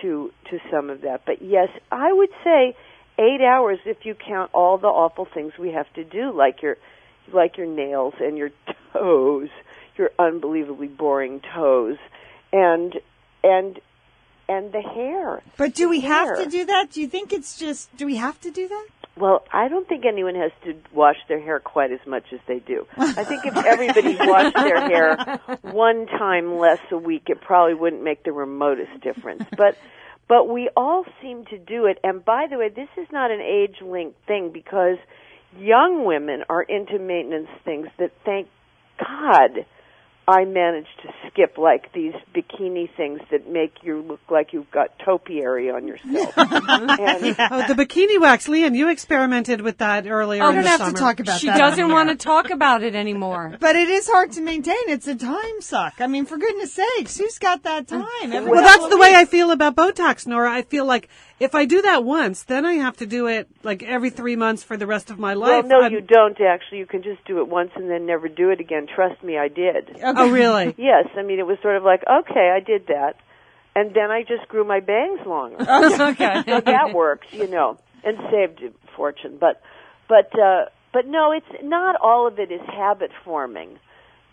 to 0.01 0.31
to 0.49 0.59
some 0.71 0.89
of 0.89 1.01
that. 1.01 1.21
But 1.25 1.41
yes, 1.41 1.69
I 1.91 2.11
would 2.11 2.31
say 2.43 2.75
eight 3.17 3.41
hours 3.41 3.79
if 3.85 4.05
you 4.05 4.15
count 4.15 4.51
all 4.53 4.77
the 4.77 4.87
awful 4.87 5.25
things 5.25 5.53
we 5.57 5.71
have 5.71 5.91
to 5.93 6.03
do, 6.03 6.31
like 6.31 6.61
your 6.61 6.77
like 7.33 7.57
your 7.57 7.67
nails 7.67 8.13
and 8.19 8.37
your 8.37 8.51
toes, 8.93 9.49
your 9.97 10.11
unbelievably 10.19 10.87
boring 10.89 11.41
toes, 11.53 11.97
and 12.51 12.95
and 13.43 13.79
and 14.47 14.71
the 14.71 14.81
hair. 14.81 15.41
But 15.57 15.73
do 15.73 15.89
we 15.89 16.01
have 16.01 16.37
to 16.37 16.45
do 16.49 16.65
that? 16.65 16.91
Do 16.91 17.01
you 17.01 17.07
think 17.07 17.33
it's 17.33 17.57
just, 17.57 17.95
do 17.97 18.05
we 18.05 18.17
have 18.17 18.39
to 18.41 18.51
do 18.51 18.67
that? 18.67 18.87
Well, 19.17 19.43
I 19.51 19.69
don't 19.69 19.87
think 19.87 20.03
anyone 20.05 20.35
has 20.35 20.51
to 20.65 20.75
wash 20.93 21.15
their 21.29 21.39
hair 21.39 21.59
quite 21.61 21.91
as 21.91 22.05
much 22.05 22.25
as 22.33 22.39
they 22.47 22.59
do. 22.59 22.85
I 22.97 23.23
think 23.23 23.45
if 23.45 23.55
everybody 23.55 24.15
washed 24.19 24.55
their 24.55 24.81
hair 24.81 25.39
one 25.61 26.05
time 26.05 26.57
less 26.57 26.79
a 26.91 26.97
week, 26.97 27.23
it 27.27 27.39
probably 27.39 27.75
wouldn't 27.75 28.03
make 28.03 28.23
the 28.23 28.33
remotest 28.33 29.01
difference. 29.01 29.45
But 29.55 29.77
but 30.27 30.49
we 30.49 30.69
all 30.75 31.05
seem 31.21 31.45
to 31.45 31.57
do 31.57 31.85
it. 31.85 31.99
And 32.03 32.25
by 32.25 32.47
the 32.49 32.57
way, 32.57 32.69
this 32.69 32.89
is 32.97 33.07
not 33.11 33.31
an 33.31 33.41
age 33.41 33.77
linked 33.81 34.17
thing 34.25 34.51
because 34.51 34.97
young 35.57 36.03
women 36.05 36.43
are 36.49 36.63
into 36.63 36.99
maintenance 36.99 37.49
things 37.63 37.87
that 37.99 38.11
thank 38.25 38.47
God 38.99 39.65
I 40.27 40.45
managed 40.45 40.89
to 41.03 41.09
skip 41.27 41.57
like 41.59 41.93
these 41.93 42.13
bikini 42.33 42.89
things 42.97 43.19
that 43.29 43.47
make 43.47 43.83
you 43.83 44.01
look 44.01 44.21
like 44.31 44.53
you've 44.53 44.71
got 44.71 44.97
topiary 44.97 45.69
on 45.69 45.87
yourself. 45.87 46.33
and, 46.37 46.49
Oh, 47.51 47.67
the 47.67 47.75
bikini 47.75 48.19
wax, 48.19 48.47
Lian, 48.47 48.73
you 48.73 48.89
experimented 48.89 49.61
with 49.61 49.77
that 49.77 50.07
earlier 50.07 50.41
Oh, 50.43 50.49
in 50.49 50.55
the 50.55 50.61
don't 50.63 50.69
have 50.71 50.79
summer. 50.79 50.93
to 50.93 50.99
talk 50.99 51.19
about 51.19 51.39
She 51.39 51.45
that. 51.47 51.59
doesn't 51.59 51.83
on 51.83 51.91
want 51.91 52.09
to 52.09 52.15
talk 52.15 52.49
about 52.49 52.81
it 52.81 52.95
anymore. 52.95 53.55
But 53.59 53.75
it 53.75 53.87
is 53.87 54.07
hard 54.09 54.31
to 54.33 54.41
maintain. 54.41 54.75
It's 54.87 55.05
a 55.07 55.15
time 55.15 55.61
suck. 55.61 55.95
I 55.99 56.07
mean, 56.07 56.25
for 56.25 56.37
goodness 56.37 56.73
sakes, 56.73 57.17
who's 57.17 57.37
got 57.37 57.61
that 57.63 57.87
time? 57.87 58.03
Every 58.23 58.49
Well, 58.49 58.63
that's 58.63 58.83
of 58.85 58.89
the 58.89 58.97
way. 58.97 59.13
I 59.13 59.25
feel 59.25 59.51
about 59.51 59.75
Botox, 59.75 60.25
Nora. 60.25 60.51
I 60.51 60.63
feel 60.63 60.85
like 60.85 61.07
if 61.39 61.53
I 61.53 61.65
do 61.65 61.81
that 61.81 62.03
once, 62.03 62.43
then 62.43 62.65
I 62.65 62.73
have 62.73 62.97
to 62.97 63.05
do 63.05 63.27
it 63.27 63.47
like 63.63 63.83
every 63.83 64.09
three 64.09 64.35
months 64.35 64.63
for 64.63 64.77
the 64.77 64.87
rest 64.87 65.09
of 65.09 65.19
my 65.19 65.33
life. 65.33 65.65
well, 65.65 65.79
no, 65.79 65.83
I'm- 65.83 65.91
you 65.91 66.01
don't 66.01 66.39
actually. 66.39 66.77
You 66.79 66.85
can 66.85 67.03
just 67.03 67.23
do 67.25 67.39
it 67.39 67.47
once 67.47 67.71
and 67.75 67.89
then 67.89 68.05
never 68.05 68.27
do 68.27 68.49
it 68.51 68.59
again. 68.59 68.87
Trust 68.87 69.21
me, 69.23 69.37
I 69.37 69.47
did. 69.49 69.99
Oh, 70.03 70.29
really? 70.31 70.73
Yes, 70.77 71.07
I 71.17 71.23
mean 71.23 71.39
it 71.39 71.45
was 71.47 71.57
sort 71.61 71.75
of 71.77 71.83
like, 71.83 72.03
okay, 72.07 72.51
I 72.55 72.59
did 72.59 72.87
that, 72.87 73.15
and 73.75 73.93
then 73.93 74.11
I 74.11 74.21
just 74.23 74.47
grew 74.47 74.63
my 74.63 74.79
bangs 74.79 75.19
longer. 75.25 75.57
okay. 76.11 76.43
so 76.47 76.61
that 76.61 76.93
worked, 76.93 77.33
you 77.33 77.47
know, 77.47 77.77
and 78.03 78.17
saved 78.31 78.61
a 78.63 78.71
fortune. 78.95 79.37
But, 79.39 79.61
but, 80.07 80.31
uh, 80.39 80.65
but 80.93 81.07
no, 81.07 81.31
it's 81.33 81.63
not 81.63 81.95
all 82.01 82.27
of 82.27 82.39
it 82.39 82.51
is 82.51 82.61
habit 82.67 83.11
forming. 83.25 83.79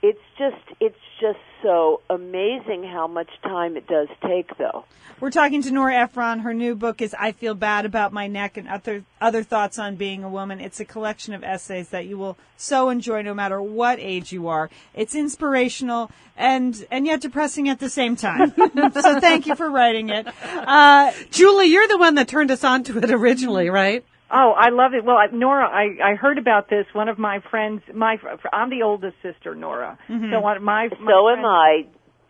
It's 0.02 0.21
just, 0.37 0.56
it's 0.80 0.99
just 1.21 1.38
so 1.62 2.00
amazing 2.11 2.82
how 2.82 3.06
much 3.06 3.30
time 3.42 3.76
it 3.76 3.87
does 3.87 4.09
take, 4.26 4.59
though. 4.59 4.85
We're 5.21 5.30
talking 5.30 5.62
to 5.62 5.71
Nora 5.71 5.94
Ephron. 5.94 6.40
Her 6.40 6.52
new 6.52 6.75
book 6.75 7.00
is 7.00 7.14
I 7.16 7.30
Feel 7.30 7.54
Bad 7.54 7.87
About 7.87 8.12
My 8.12 8.26
Neck 8.26 8.56
and 8.56 8.66
Other, 8.66 9.04
Other 9.21 9.44
Thoughts 9.44 9.78
on 9.78 9.94
Being 9.94 10.25
a 10.25 10.28
Woman. 10.28 10.59
It's 10.61 10.80
a 10.80 10.85
collection 10.85 11.32
of 11.32 11.44
essays 11.44 11.90
that 11.90 12.06
you 12.06 12.18
will 12.18 12.37
so 12.56 12.88
enjoy 12.88 13.23
no 13.23 13.32
matter 13.32 13.62
what 13.62 14.00
age 14.00 14.32
you 14.32 14.49
are. 14.49 14.68
It's 14.94 15.14
inspirational 15.14 16.11
and, 16.37 16.85
and 16.90 17.06
yet 17.06 17.21
depressing 17.21 17.68
at 17.68 17.78
the 17.78 17.88
same 17.88 18.16
time. 18.16 18.52
so 18.92 19.21
thank 19.21 19.47
you 19.47 19.54
for 19.54 19.71
writing 19.71 20.09
it. 20.09 20.26
Uh, 20.42 21.12
Julie, 21.30 21.66
you're 21.66 21.87
the 21.87 21.99
one 21.99 22.16
that 22.16 22.26
turned 22.26 22.50
us 22.50 22.64
on 22.64 22.82
to 22.85 22.99
it 22.99 23.09
originally, 23.09 23.71
right? 23.71 24.04
Oh, 24.32 24.54
I 24.56 24.70
love 24.70 24.94
it. 24.94 25.04
Well, 25.04 25.16
I- 25.16 25.26
Nora, 25.34 25.68
I, 25.68 26.12
I 26.12 26.14
heard 26.14 26.38
about 26.38 26.70
this. 26.70 26.86
One 26.94 27.08
of 27.08 27.18
my 27.18 27.40
friends, 27.50 27.82
my 27.94 28.16
I'm 28.52 28.70
the 28.70 28.82
oldest 28.82 29.16
sister, 29.22 29.54
Nora. 29.54 29.98
Mm-hmm. 30.08 30.32
So 30.32 30.40
one, 30.40 30.62
my, 30.62 30.88
my 31.00 31.12
So 31.12 31.28
am 31.28 31.44
I. 31.44 31.82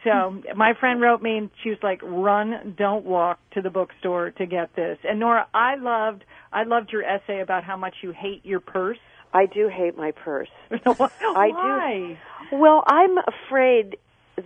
So 0.04 0.42
my 0.56 0.72
friend 0.80 1.00
wrote 1.00 1.22
me 1.22 1.38
and 1.38 1.50
she 1.62 1.68
was 1.70 1.78
like, 1.80 2.00
"Run, 2.02 2.74
don't 2.76 3.04
walk 3.04 3.38
to 3.52 3.62
the 3.62 3.70
bookstore 3.70 4.30
to 4.32 4.46
get 4.46 4.74
this." 4.74 4.98
And 5.04 5.20
Nora, 5.20 5.46
I 5.54 5.76
loved 5.76 6.24
I 6.52 6.64
loved 6.64 6.90
your 6.90 7.04
essay 7.04 7.40
about 7.40 7.62
how 7.62 7.76
much 7.76 7.94
you 8.02 8.10
hate 8.10 8.44
your 8.44 8.58
purse. 8.58 8.98
I 9.32 9.46
do 9.46 9.68
hate 9.68 9.96
my 9.96 10.10
purse. 10.10 10.48
I 10.70 10.78
do. 12.50 12.56
Well, 12.58 12.82
I'm 12.86 13.16
afraid 13.18 13.96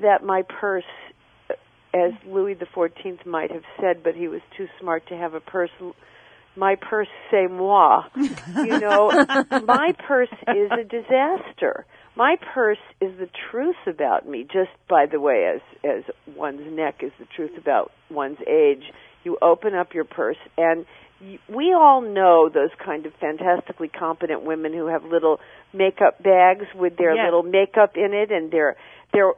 that 0.02 0.22
my 0.22 0.42
purse, 0.42 0.84
as 1.94 2.12
Louis 2.26 2.54
the 2.54 2.66
Fourteenth 2.74 3.24
might 3.24 3.50
have 3.50 3.64
said, 3.80 4.02
but 4.04 4.14
he 4.14 4.28
was 4.28 4.42
too 4.58 4.66
smart 4.78 5.08
to 5.08 5.16
have 5.16 5.32
a 5.34 5.40
purse. 5.40 5.70
My 6.56 6.76
purse, 6.76 7.08
c'est 7.30 7.48
moi. 7.50 8.04
You 8.16 8.80
know, 8.80 9.10
my 9.66 9.92
purse 10.06 10.32
is 10.48 10.70
a 10.72 10.84
disaster. 10.84 11.84
My 12.16 12.36
purse 12.54 12.78
is 13.00 13.12
the 13.18 13.28
truth 13.50 13.76
about 13.86 14.26
me. 14.26 14.44
Just 14.44 14.70
by 14.88 15.04
the 15.06 15.20
way, 15.20 15.52
as 15.54 15.60
as 15.84 16.02
one's 16.34 16.62
neck 16.74 16.96
is 17.02 17.12
the 17.18 17.26
truth 17.36 17.58
about 17.58 17.92
one's 18.10 18.38
age. 18.48 18.84
You 19.24 19.36
open 19.42 19.74
up 19.74 19.92
your 19.92 20.04
purse 20.04 20.38
and 20.56 20.86
we 21.48 21.74
all 21.74 22.00
know 22.00 22.48
those 22.52 22.70
kind 22.84 23.06
of 23.06 23.12
fantastically 23.20 23.88
competent 23.88 24.44
women 24.44 24.72
who 24.72 24.86
have 24.86 25.02
little 25.04 25.40
makeup 25.72 26.22
bags 26.22 26.66
with 26.74 26.96
their 26.96 27.14
Yes. 27.14 27.24
little 27.24 27.42
makeup 27.42 27.96
in 27.96 28.12
it 28.14 28.30
and 28.30 28.50
their 28.50 28.76
their 29.12 29.32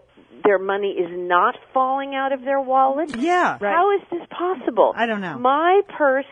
their 0.44 0.58
money 0.58 0.90
is 0.90 1.08
not 1.10 1.56
falling 1.74 2.14
out 2.14 2.32
of 2.32 2.42
their 2.44 2.60
wallet. 2.60 3.16
yeah. 3.16 3.58
How 3.60 3.92
is 3.96 4.02
this 4.10 4.22
possible? 4.30 4.92
I 4.94 5.06
don't 5.06 5.20
know. 5.20 5.38
My 5.38 5.80
purse 5.88 6.26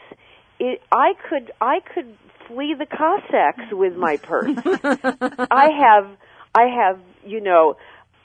it, 0.58 0.82
I 0.92 1.12
could 1.28 1.52
I 1.60 1.80
could 1.80 2.16
flee 2.46 2.74
the 2.78 2.86
Cossacks 2.86 3.72
with 3.72 3.96
my 3.96 4.16
purse. 4.16 4.56
I 5.50 5.68
have 5.70 6.10
I 6.54 6.64
have, 6.68 6.98
you 7.24 7.40
know, 7.40 7.76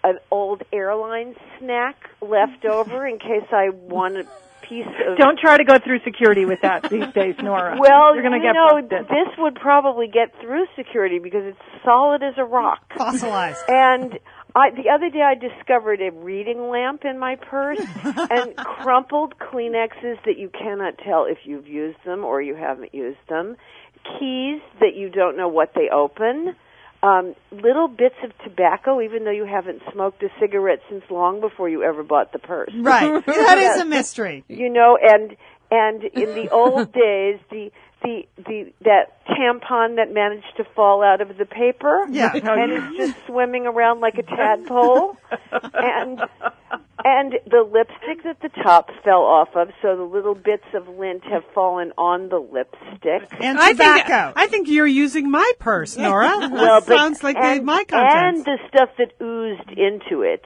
an 0.03 0.17
old 0.31 0.63
airline 0.71 1.35
snack 1.59 2.09
left 2.21 2.65
over 2.65 3.05
in 3.05 3.19
case 3.19 3.47
I 3.51 3.69
want 3.69 4.17
a 4.17 4.23
piece 4.67 4.87
of 5.07 5.17
Don't 5.17 5.37
try 5.37 5.57
to 5.57 5.63
go 5.63 5.77
through 5.79 5.99
security 6.05 6.45
with 6.45 6.61
that 6.61 6.89
these 6.89 7.07
days, 7.13 7.35
Nora. 7.41 7.77
well, 7.79 8.15
you're 8.15 8.23
going 8.23 8.39
to 8.39 8.45
you 8.45 8.53
get 8.53 8.53
know, 8.53 8.81
busted. 8.81 9.07
this 9.09 9.37
would 9.37 9.55
probably 9.55 10.07
get 10.07 10.33
through 10.41 10.65
security 10.75 11.19
because 11.19 11.43
it's 11.43 11.83
solid 11.83 12.23
as 12.23 12.35
a 12.37 12.45
rock. 12.45 12.79
Fossilized. 12.97 13.63
And 13.67 14.17
I, 14.55 14.71
the 14.71 14.89
other 14.93 15.09
day 15.09 15.21
I 15.21 15.35
discovered 15.35 16.01
a 16.01 16.11
reading 16.11 16.69
lamp 16.69 17.05
in 17.05 17.17
my 17.17 17.35
purse 17.35 17.79
and 18.05 18.55
crumpled 18.55 19.35
Kleenexes 19.39 20.23
that 20.25 20.37
you 20.37 20.49
cannot 20.49 20.97
tell 20.97 21.25
if 21.25 21.39
you've 21.45 21.67
used 21.67 21.97
them 22.05 22.23
or 22.23 22.41
you 22.41 22.55
haven't 22.55 22.93
used 22.93 23.19
them, 23.29 23.55
keys 24.03 24.61
that 24.79 24.95
you 24.95 25.09
don't 25.09 25.37
know 25.37 25.47
what 25.47 25.73
they 25.73 25.89
open, 25.89 26.55
um, 27.03 27.33
little 27.51 27.87
bits 27.87 28.15
of 28.23 28.31
tobacco 28.43 29.01
even 29.01 29.23
though 29.23 29.31
you 29.31 29.45
haven't 29.45 29.81
smoked 29.91 30.21
a 30.23 30.29
cigarette 30.39 30.79
since 30.89 31.03
long 31.09 31.41
before 31.41 31.67
you 31.69 31.83
ever 31.83 32.03
bought 32.03 32.31
the 32.31 32.39
purse. 32.39 32.71
Right. 32.75 33.23
That 33.51 33.57
is 33.57 33.81
a 33.81 33.85
mystery. 33.85 34.43
You 34.47 34.69
know, 34.69 34.97
and 35.01 35.35
and 35.71 36.03
in 36.03 36.35
the 36.35 36.49
old 36.51 36.91
days 36.93 37.39
the 37.49 37.71
the 38.03 38.23
the 38.37 38.73
that 38.81 39.25
tampon 39.27 39.95
that 39.97 40.11
managed 40.13 40.57
to 40.57 40.63
fall 40.75 41.03
out 41.03 41.21
of 41.21 41.37
the 41.37 41.45
paper 41.45 42.05
Yeah. 42.09 42.31
and 42.33 42.71
is 42.73 42.97
just 42.97 43.25
swimming 43.27 43.65
around 43.67 43.99
like 44.01 44.17
a 44.17 44.23
tadpole 44.23 45.17
and 45.73 46.21
and 47.03 47.33
the 47.49 47.61
lipstick 47.63 48.23
that 48.23 48.39
the 48.41 48.49
top 48.63 48.89
fell 49.03 49.21
off 49.23 49.49
of 49.55 49.69
so 49.81 49.95
the 49.97 50.03
little 50.03 50.35
bits 50.35 50.65
of 50.73 50.87
lint 50.87 51.23
have 51.25 51.43
fallen 51.53 51.91
on 51.97 52.29
the 52.29 52.37
lipstick 52.39 53.29
And 53.39 53.59
I 53.59 53.73
think 53.73 54.05
tobacco. 54.05 54.33
I 54.35 54.47
think 54.47 54.67
you're 54.67 54.85
using 54.87 55.29
my 55.31 55.51
purse, 55.59 55.97
Nora. 55.97 56.29
well 56.39 56.49
That 56.81 56.87
but 56.87 56.97
sounds 56.97 57.23
like 57.23 57.35
the- 57.35 57.43
and, 57.45 57.65
my 57.65 57.83
and 57.89 58.43
the 58.45 58.57
stuff 58.67 58.89
that 58.97 59.13
oozed 59.21 59.69
into 59.71 60.21
it 60.23 60.43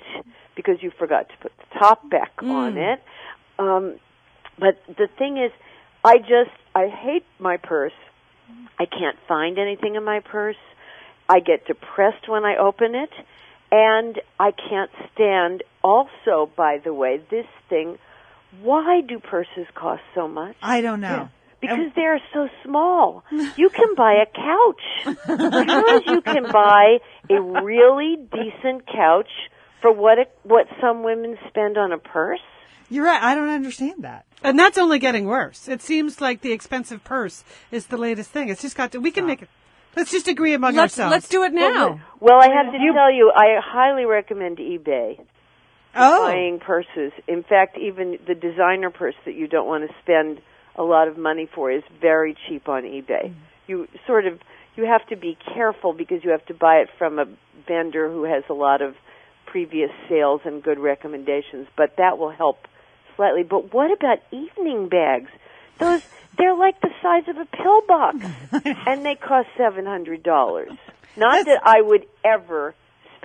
because 0.56 0.78
you 0.82 0.92
forgot 0.98 1.28
to 1.30 1.36
put 1.42 1.52
the 1.58 1.80
top 1.80 2.10
back 2.10 2.36
Mm. 2.38 2.52
on 2.52 2.78
it 2.78 3.02
um 3.60 3.96
but 4.60 4.82
the 4.88 5.08
thing 5.18 5.38
is 5.38 5.52
i 6.06 6.18
just 6.20 6.56
i 6.74 6.88
hate 6.88 7.26
my 7.40 7.58
purse 7.58 8.00
i 8.80 8.86
can't 8.86 9.18
find 9.28 9.58
anything 9.60 9.96
in 9.96 10.04
my 10.04 10.22
purse 10.22 10.56
I 11.28 11.40
get 11.40 11.66
depressed 11.66 12.28
when 12.28 12.46
I 12.46 12.58
open 12.58 12.94
it, 12.96 13.10
and 13.72 14.20
I 14.40 14.52
can't 14.52 14.92
stand. 15.14 15.64
Also, 15.84 16.50
by 16.56 16.80
the 16.84 16.94
way, 16.94 17.22
this 17.30 17.48
thing. 17.70 17.98
Why 18.62 19.02
do 19.02 19.20
purses 19.20 19.68
cost 19.74 20.02
so 20.14 20.28
much? 20.28 20.56
I 20.62 20.82
don't 20.82 21.02
know. 21.02 21.30
Because 21.60 21.92
they're 21.96 22.22
so 22.34 22.48
small. 22.64 23.24
You 23.58 23.70
can 23.70 23.96
buy 23.96 24.22
a 24.22 24.26
couch. 24.28 25.18
As 25.28 26.02
you 26.06 26.22
can 26.22 26.44
buy 26.52 27.00
a 27.30 27.42
really 27.42 28.18
decent 28.18 28.86
couch 28.86 29.30
for 29.82 29.92
what 29.92 30.20
it, 30.20 30.32
what 30.44 30.68
some 30.80 31.04
women 31.04 31.38
spend 31.50 31.78
on 31.78 31.92
a 31.92 31.98
purse. 31.98 32.40
You're 32.90 33.06
right. 33.06 33.22
I 33.22 33.36
don't 33.36 33.50
understand 33.50 34.04
that. 34.04 34.26
And 34.44 34.60
that's 34.60 34.78
only 34.78 35.00
getting 35.00 35.26
worse. 35.26 35.68
It 35.68 35.82
seems 35.82 36.22
like 36.22 36.42
the 36.42 36.52
expensive 36.52 37.04
purse 37.04 37.44
is 37.72 37.88
the 37.88 37.98
latest 37.98 38.30
thing. 38.30 38.50
It's 38.50 38.62
just 38.62 38.76
got 38.76 38.92
to, 38.92 39.00
we 39.00 39.12
can 39.12 39.26
make 39.26 39.42
it, 39.42 39.50
let's 39.96 40.12
just 40.12 40.28
agree 40.28 40.54
among 40.54 40.76
Let's 40.76 40.94
ourselves. 40.94 41.12
let's 41.12 41.30
do 41.30 41.44
it 41.44 41.54
now. 41.54 42.00
Well, 42.20 42.40
I 42.40 42.50
have 42.50 42.72
to 42.72 42.78
tell 42.78 43.12
you, 43.12 43.32
I 43.36 43.60
highly 43.64 44.06
recommend 44.06 44.58
eBay. 44.58 45.20
Oh. 45.96 46.28
Buying 46.28 46.60
purses. 46.60 47.14
In 47.28 47.44
fact, 47.44 47.78
even 47.78 48.20
the 48.28 48.36
designer 48.36 48.90
purse 48.90 49.16
that 49.26 49.36
you 49.36 49.48
don't 49.48 49.68
want 49.68 49.90
to 49.90 49.96
spend 50.04 50.42
a 50.76 50.84
lot 50.84 51.08
of 51.08 51.18
money 51.18 51.48
for 51.54 51.72
is 51.72 51.84
very 52.02 52.36
cheap 52.48 52.68
on 52.68 52.84
eBay. 52.84 53.30
Mm-hmm. 53.30 53.40
You 53.68 53.88
sort 54.06 54.28
of 54.28 54.40
you 54.76 54.84
have 54.84 55.08
to 55.08 55.16
be 55.16 55.38
careful 55.54 55.94
because 55.94 56.24
you 56.24 56.32
have 56.32 56.46
to 56.48 56.54
buy 56.54 56.76
it 56.76 56.90
from 56.98 57.18
a 57.18 57.26
vendor 57.66 58.12
who 58.12 58.26
has 58.26 58.44
a 58.50 58.54
lot 58.54 58.82
of 58.82 58.96
previous 59.46 59.90
sales 60.10 60.42
and 60.44 60.62
good 60.62 60.78
recommendations, 60.78 61.68
but 61.78 61.96
that 61.98 62.18
will 62.18 62.32
help 62.32 62.58
slightly. 63.16 63.44
But 63.44 63.74
what 63.74 63.92
about 63.92 64.20
evening 64.32 64.90
bags? 64.90 65.30
Those 65.80 66.02
they're 66.38 66.56
like 66.56 66.80
the 66.82 66.92
size 67.02 67.28
of 67.28 67.38
a 67.38 67.46
pill 67.46 67.82
box 67.88 68.18
and 68.88 69.06
they 69.06 69.16
cost 69.16 69.48
$700. 69.58 70.78
Not 71.18 71.46
that 71.46 71.62
I 71.64 71.82
would 71.82 72.06
ever 72.24 72.76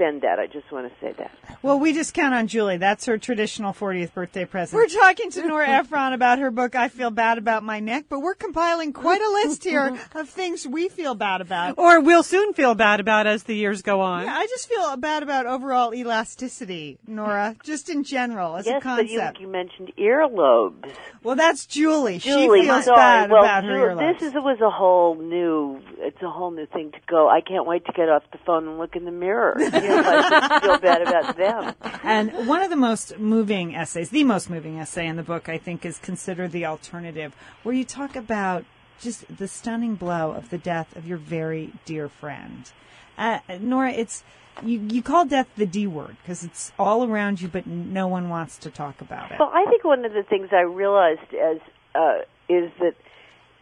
spend 0.01 0.23
that. 0.23 0.39
I 0.39 0.47
just 0.47 0.71
want 0.73 0.91
to 0.91 1.01
say 1.01 1.13
that. 1.19 1.31
Well, 1.63 1.79
we 1.79 1.93
just 1.93 2.15
count 2.15 2.35
on 2.35 2.47
Julie. 2.47 2.79
That's 2.79 3.05
her 3.07 3.19
traditional 3.19 3.73
40th 3.73 4.15
birthday 4.15 4.45
present. 4.45 4.77
We're 4.77 4.87
talking 4.87 5.31
to 5.33 5.47
Nora 5.47 5.69
Ephron 5.69 6.13
about 6.13 6.39
her 6.39 6.51
book, 6.51 6.75
I 6.75 6.89
Feel 6.89 7.11
Bad 7.11 7.39
About 7.39 7.63
My 7.63 7.81
Neck, 7.81 8.07
but 8.09 8.21
we're 8.21 8.35
compiling 8.35 8.93
quite 8.93 9.21
a 9.21 9.31
list 9.31 9.65
here 9.65 9.99
of 10.15 10.29
things 10.29 10.67
we 10.67 10.89
feel 10.89 11.15
bad 11.15 11.41
about. 11.41 11.79
or 11.79 12.01
we'll 12.01 12.23
soon 12.23 12.55
feel 12.55 12.75
bad 12.75 13.01
about 13.01 13.27
as 13.27 13.43
the 13.43 13.55
years 13.55 13.83
go 13.83 14.01
on. 14.01 14.25
Yeah, 14.25 14.35
I 14.35 14.47
just 14.47 14.69
feel 14.69 14.97
bad 14.97 15.23
about 15.23 15.47
overall 15.47 15.95
elasticity, 15.95 16.99
Nora, 17.07 17.57
just 17.63 17.91
in 17.91 18.05
general 18.05 18.57
as 18.57 18.67
a 18.67 18.71
yes, 18.71 18.83
but 18.83 19.09
you, 19.09 19.23
you 19.41 19.49
mentioned 19.49 19.93
earlobes. 19.99 20.93
Well, 21.23 21.37
that's 21.37 21.67
Julie. 21.67 22.19
Julie, 22.19 22.61
she 22.63 22.67
feels 22.67 22.87
sorry. 22.87 22.97
bad 22.97 23.31
well, 23.31 23.43
about 23.43 23.65
her 23.65 23.95
earlobes. 23.95 24.19
this 24.21 24.29
is 24.29 24.35
was 24.35 24.61
a 24.63 24.71
whole 24.71 25.17
new. 25.17 25.81
It's 25.99 26.23
a 26.23 26.31
whole 26.31 26.51
new 26.51 26.67
thing 26.67 26.93
to 26.93 26.99
go. 27.07 27.29
I 27.29 27.43
can't 27.43 27.67
wait 27.67 27.85
to 27.87 27.93
get 27.93 28.09
off 28.09 28.23
the 28.33 28.39
phone 28.47 28.67
and 28.67 28.79
look 28.79 28.97
in 28.97 29.05
the 29.05 29.11
mirror. 29.11 29.57
You 29.81 29.89
know, 29.89 29.90
I 29.93 30.61
feel 30.61 30.79
bad 30.79 31.03
about 31.03 31.37
them. 31.37 31.75
And 32.03 32.49
one 32.49 32.63
of 32.63 32.71
the 32.71 32.77
most 32.77 33.19
moving 33.19 33.75
essays, 33.75 34.11
the 34.11 34.25
most 34.25 34.49
moving 34.49 34.79
essay 34.79 35.07
in 35.07 35.17
the 35.17 35.23
book, 35.23 35.49
I 35.49 35.59
think, 35.59 35.85
is 35.85 35.99
Consider 35.99 36.49
the 36.49 36.65
Alternative, 36.65 37.35
where 37.63 37.75
you 37.75 37.85
talk 37.85 38.17
about 38.17 38.65
just 39.01 39.37
the 39.37 39.47
stunning 39.47 39.95
blow 39.95 40.33
of 40.33 40.51
the 40.51 40.59
death 40.59 40.97
of 40.97 41.07
your 41.07 41.19
very 41.19 41.73
dear 41.85 42.09
friend. 42.09 42.71
Uh, 43.19 43.41
Nora, 43.61 43.93
it's 43.93 44.25
you, 44.63 44.81
you 44.91 45.03
call 45.03 45.25
death 45.25 45.49
the 45.57 45.67
D 45.67 45.87
word 45.87 46.17
because 46.23 46.45
it's 46.45 46.73
all 46.79 47.05
around 47.05 47.41
you, 47.41 47.49
but 47.49 47.67
no 47.67 48.09
one 48.09 48.29
wants 48.29 48.59
to 48.59 48.71
talk 48.71 49.01
about 49.01 49.31
it. 49.31 49.39
Well, 49.39 49.51
I 49.53 49.67
think 49.67 49.85
one 49.85 50.05
of 50.05 50.13
the 50.13 50.23
things 50.23 50.49
I 50.53 50.63
realized 50.63 51.35
as 51.35 51.59
uh, 51.95 52.19
is 52.49 52.71
that 52.81 52.95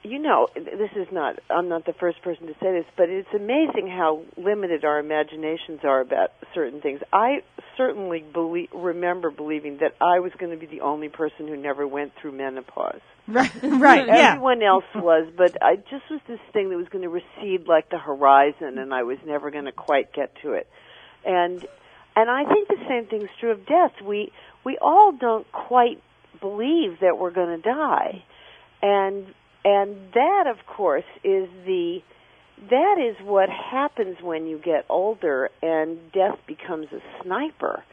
you 0.02 0.18
know 0.18 0.48
this 0.54 0.90
is 0.96 1.08
not 1.10 1.38
I'm 1.50 1.68
not 1.68 1.84
the 1.84 1.92
first 1.92 2.22
person 2.22 2.46
to 2.46 2.54
say 2.54 2.72
this, 2.72 2.84
but 2.96 3.08
it's 3.08 3.28
amazing 3.34 3.88
how 3.88 4.22
limited 4.36 4.84
our 4.84 4.98
imaginations 4.98 5.80
are 5.82 6.00
about 6.00 6.32
certain 6.54 6.80
things. 6.80 7.00
I 7.12 7.42
certainly 7.76 8.24
believe, 8.32 8.68
remember 8.72 9.30
believing 9.30 9.78
that 9.78 9.94
I 10.00 10.20
was 10.20 10.32
going 10.38 10.52
to 10.52 10.58
be 10.58 10.66
the 10.66 10.82
only 10.82 11.08
person 11.08 11.48
who 11.48 11.56
never 11.56 11.86
went 11.86 12.12
through 12.20 12.32
menopause. 12.32 13.00
Right, 13.26 13.50
right, 13.62 14.06
yeah. 14.06 14.32
Everyone 14.32 14.62
else 14.62 14.84
was, 14.94 15.28
but 15.36 15.62
I 15.62 15.76
just 15.76 16.08
was 16.10 16.20
this 16.26 16.40
thing 16.52 16.70
that 16.70 16.76
was 16.76 16.88
going 16.88 17.02
to 17.02 17.10
recede 17.10 17.68
like 17.68 17.90
the 17.90 17.98
horizon, 17.98 18.78
and 18.78 18.94
I 18.94 19.02
was 19.02 19.18
never 19.26 19.50
going 19.50 19.66
to 19.66 19.72
quite 19.72 20.12
get 20.12 20.32
to 20.42 20.52
it. 20.52 20.68
And 21.24 21.66
and 22.16 22.30
I 22.30 22.44
think 22.44 22.68
the 22.68 22.84
same 22.88 23.06
thing's 23.06 23.30
true 23.38 23.50
of 23.50 23.66
death. 23.66 23.92
We 24.04 24.32
we 24.64 24.78
all 24.80 25.12
don't 25.12 25.50
quite 25.52 26.00
believe 26.40 27.00
that 27.00 27.18
we're 27.18 27.32
going 27.32 27.60
to 27.60 27.62
die, 27.62 28.24
and 28.80 29.26
and 29.64 29.96
that, 30.14 30.44
of 30.46 30.66
course, 30.66 31.04
is 31.24 31.48
the 31.66 31.98
that 32.70 32.96
is 32.98 33.16
what 33.24 33.48
happens 33.48 34.16
when 34.20 34.46
you 34.46 34.58
get 34.58 34.84
older 34.88 35.48
and 35.62 35.98
death 36.12 36.38
becomes 36.46 36.86
a 36.92 36.98
sniper, 37.22 37.84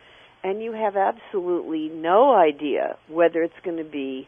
and 0.43 0.61
you 0.61 0.73
have 0.73 0.95
absolutely 0.95 1.89
no 1.89 2.33
idea 2.33 2.97
whether 3.07 3.43
it's 3.43 3.53
going 3.63 3.77
to 3.77 3.83
be 3.83 4.27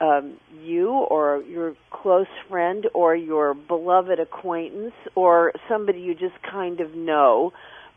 um, 0.00 0.38
you 0.62 0.90
or 0.90 1.42
your 1.42 1.74
close 1.90 2.28
friend 2.48 2.86
or 2.94 3.16
your 3.16 3.54
beloved 3.54 4.20
acquaintance 4.20 4.94
or 5.16 5.52
somebody 5.68 6.00
you 6.00 6.14
just 6.14 6.40
kind 6.48 6.80
of 6.80 6.94
know, 6.94 7.52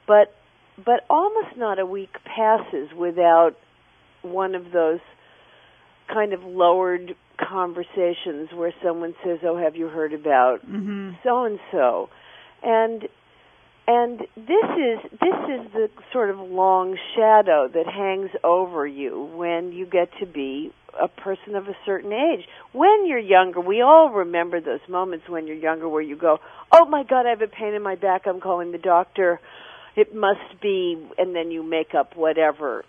but 0.07 0.33
but 0.83 1.01
almost 1.09 1.57
not 1.57 1.77
a 1.77 1.85
week 1.85 2.15
passes 2.25 2.89
without 2.97 3.51
one 4.23 4.55
of 4.55 4.71
those 4.71 4.99
kind 6.11 6.33
of 6.33 6.43
lowered 6.43 7.15
conversations 7.49 8.49
where 8.53 8.73
someone 8.83 9.15
says, 9.23 9.39
"Oh, 9.43 9.57
have 9.57 9.75
you 9.75 9.87
heard 9.87 10.13
about 10.13 10.61
so 11.23 11.45
and 11.45 11.59
so?" 11.71 12.09
and 12.63 13.07
and 13.87 14.19
this 14.37 14.69
is 14.77 15.11
this 15.11 15.39
is 15.49 15.71
the 15.73 15.89
sort 16.13 16.29
of 16.29 16.39
long 16.39 16.97
shadow 17.15 17.67
that 17.67 17.87
hangs 17.87 18.29
over 18.43 18.85
you 18.85 19.29
when 19.35 19.71
you 19.71 19.85
get 19.85 20.09
to 20.19 20.25
be 20.25 20.71
a 20.99 21.07
person 21.07 21.55
of 21.55 21.67
a 21.67 21.75
certain 21.85 22.13
age. 22.13 22.45
When 22.73 23.05
you're 23.05 23.17
younger, 23.17 23.59
we 23.59 23.81
all 23.81 24.09
remember 24.09 24.61
those 24.61 24.81
moments 24.87 25.27
when 25.27 25.47
you're 25.47 25.55
younger 25.55 25.89
where 25.89 26.01
you 26.01 26.15
go, 26.15 26.39
"Oh 26.71 26.85
my 26.85 27.03
god, 27.03 27.25
I 27.25 27.29
have 27.29 27.41
a 27.41 27.47
pain 27.47 27.73
in 27.73 27.81
my 27.81 27.95
back. 27.95 28.27
I'm 28.27 28.39
calling 28.39 28.71
the 28.71 28.77
doctor. 28.77 29.39
It 29.95 30.13
must 30.15 30.61
be," 30.61 30.97
and 31.17 31.35
then 31.35 31.51
you 31.51 31.63
make 31.63 31.95
up 31.95 32.15
whatever 32.15 32.85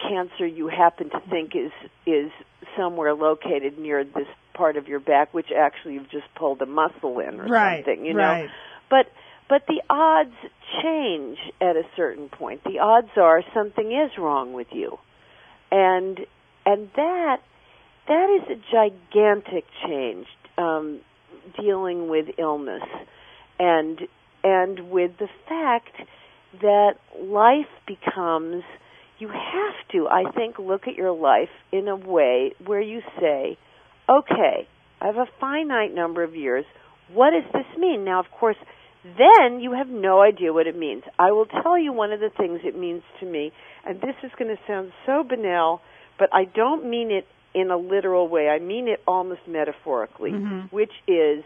cancer 0.00 0.46
you 0.46 0.68
happen 0.68 1.10
to 1.10 1.20
think 1.30 1.54
is 1.54 1.72
is 2.06 2.30
somewhere 2.76 3.14
located 3.14 3.78
near 3.78 4.04
this 4.04 4.26
part 4.54 4.76
of 4.76 4.88
your 4.88 5.00
back 5.00 5.32
which 5.34 5.48
actually 5.56 5.94
you've 5.94 6.10
just 6.10 6.26
pulled 6.36 6.60
a 6.62 6.66
muscle 6.66 7.18
in 7.20 7.40
or 7.40 7.46
Right, 7.46 7.84
something, 7.84 8.04
you 8.04 8.12
know. 8.14 8.18
right. 8.20 8.48
But 8.90 9.06
but 9.48 9.62
the 9.66 9.82
odds 9.90 10.34
change 10.82 11.38
at 11.60 11.76
a 11.76 11.82
certain 11.96 12.28
point. 12.28 12.64
The 12.64 12.78
odds 12.78 13.10
are 13.16 13.42
something 13.54 13.92
is 13.92 14.10
wrong 14.18 14.52
with 14.52 14.68
you. 14.72 14.98
And 15.70 16.20
and 16.66 16.88
that 16.96 17.38
that 18.08 18.40
is 18.42 18.58
a 18.58 18.72
gigantic 18.72 19.64
change 19.86 20.26
um 20.58 21.00
dealing 21.60 22.08
with 22.08 22.26
illness 22.38 22.82
and 23.58 24.00
and 24.42 24.90
with 24.90 25.12
the 25.18 25.28
fact 25.48 25.96
that 26.60 26.94
life 27.20 27.70
becomes 27.86 28.62
you 29.24 29.28
have 29.28 29.88
to 29.92 30.06
I 30.08 30.30
think 30.32 30.58
look 30.58 30.86
at 30.86 30.96
your 30.96 31.12
life 31.12 31.48
in 31.72 31.88
a 31.88 31.96
way 31.96 32.52
where 32.64 32.80
you 32.80 33.00
say 33.18 33.56
okay 34.08 34.68
I 35.00 35.06
have 35.06 35.16
a 35.16 35.26
finite 35.40 35.94
number 35.94 36.22
of 36.22 36.36
years 36.36 36.66
what 37.12 37.30
does 37.30 37.50
this 37.52 37.78
mean 37.78 38.04
now 38.04 38.20
of 38.20 38.30
course 38.30 38.56
then 39.04 39.60
you 39.60 39.72
have 39.72 39.88
no 39.88 40.22
idea 40.22 40.52
what 40.52 40.66
it 40.66 40.76
means. 40.78 41.02
I 41.18 41.32
will 41.32 41.44
tell 41.44 41.78
you 41.78 41.92
one 41.92 42.12
of 42.12 42.20
the 42.20 42.30
things 42.30 42.60
it 42.64 42.74
means 42.74 43.02
to 43.20 43.26
me, 43.26 43.52
and 43.84 44.00
this 44.00 44.14
is 44.22 44.30
going 44.38 44.48
to 44.48 44.62
sound 44.66 44.92
so 45.04 45.22
banal, 45.22 45.82
but 46.18 46.30
I 46.32 46.46
don't 46.46 46.88
mean 46.88 47.10
it 47.10 47.26
in 47.52 47.70
a 47.70 47.76
literal 47.76 48.28
way. 48.28 48.48
I 48.48 48.60
mean 48.60 48.88
it 48.88 49.02
almost 49.06 49.42
metaphorically, 49.46 50.32
mm-hmm. 50.32 50.74
which 50.74 50.92
is 51.06 51.44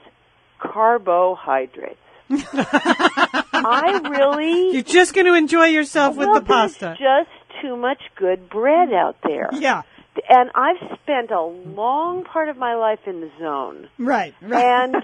carbohydrates. 0.60 1.98
I 2.30 4.00
really 4.08 4.74
You're 4.74 4.82
just 4.82 5.14
going 5.14 5.26
to 5.26 5.34
enjoy 5.34 5.66
yourself 5.66 6.14
with 6.16 6.32
the 6.32 6.42
pasta. 6.42 6.96
Just 6.98 7.30
too 7.62 7.76
much 7.76 8.00
good 8.16 8.48
bread 8.48 8.92
out 8.92 9.16
there. 9.24 9.50
Yeah. 9.58 9.82
And 10.28 10.50
I've 10.56 10.98
spent 11.02 11.30
a 11.30 11.40
long 11.40 12.24
part 12.24 12.48
of 12.48 12.56
my 12.56 12.74
life 12.74 12.98
in 13.06 13.20
the 13.20 13.30
zone 13.38 13.88
Right, 13.98 14.34
right. 14.42 14.64
and 14.64 14.96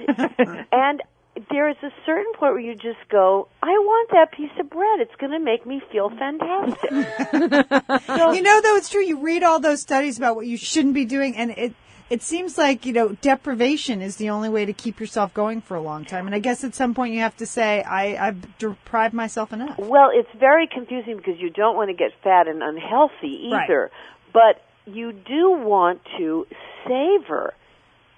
and 0.72 1.02
there 1.50 1.68
is 1.68 1.76
a 1.82 1.90
certain 2.04 2.32
point 2.34 2.54
where 2.54 2.60
you 2.60 2.74
just 2.74 3.08
go, 3.10 3.48
I 3.62 3.68
want 3.68 4.10
that 4.10 4.32
piece 4.32 4.50
of 4.58 4.70
bread. 4.70 5.00
It's 5.00 5.14
going 5.20 5.32
to 5.32 5.38
make 5.40 5.66
me 5.66 5.80
feel 5.92 6.10
fantastic. 6.10 6.90
you 8.36 8.42
know, 8.42 8.60
though, 8.60 8.76
it's 8.76 8.88
true. 8.88 9.02
You 9.04 9.20
read 9.20 9.42
all 9.42 9.60
those 9.60 9.80
studies 9.80 10.16
about 10.18 10.36
what 10.36 10.46
you 10.46 10.56
shouldn't 10.56 10.94
be 10.94 11.04
doing, 11.04 11.36
and 11.36 11.50
it 11.52 11.74
it 12.10 12.22
seems 12.22 12.58
like 12.58 12.84
you 12.86 12.92
know 12.92 13.10
deprivation 13.20 14.02
is 14.02 14.16
the 14.16 14.30
only 14.30 14.48
way 14.48 14.64
to 14.66 14.72
keep 14.72 15.00
yourself 15.00 15.32
going 15.34 15.60
for 15.60 15.74
a 15.76 15.80
long 15.80 16.04
time. 16.04 16.26
And 16.26 16.34
I 16.34 16.38
guess 16.38 16.62
at 16.64 16.74
some 16.74 16.94
point 16.94 17.14
you 17.14 17.20
have 17.20 17.36
to 17.38 17.46
say, 17.46 17.82
I, 17.82 18.28
I've 18.28 18.58
deprived 18.58 19.14
myself 19.14 19.52
enough. 19.52 19.78
well, 19.78 20.10
it's 20.12 20.28
very 20.38 20.66
confusing 20.66 21.16
because 21.16 21.38
you 21.40 21.50
don't 21.50 21.76
want 21.76 21.88
to 21.90 21.94
get 21.96 22.12
fat 22.22 22.46
and 22.48 22.62
unhealthy 22.62 23.48
Right. 23.50 23.64
either, 23.64 23.90
but 24.32 24.62
you 24.86 25.12
do 25.12 25.52
want 25.52 26.00
to 26.18 26.46
savor 26.86 27.54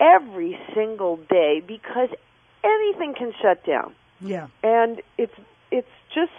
every 0.00 0.58
single 0.74 1.16
day 1.16 1.62
because 1.66 2.08
anything 2.64 3.14
can 3.16 3.32
shut 3.40 3.64
down. 3.64 3.94
Yeah. 4.20 4.48
and 4.62 5.00
it's 5.18 5.34
it's 5.70 5.88
just 6.14 6.32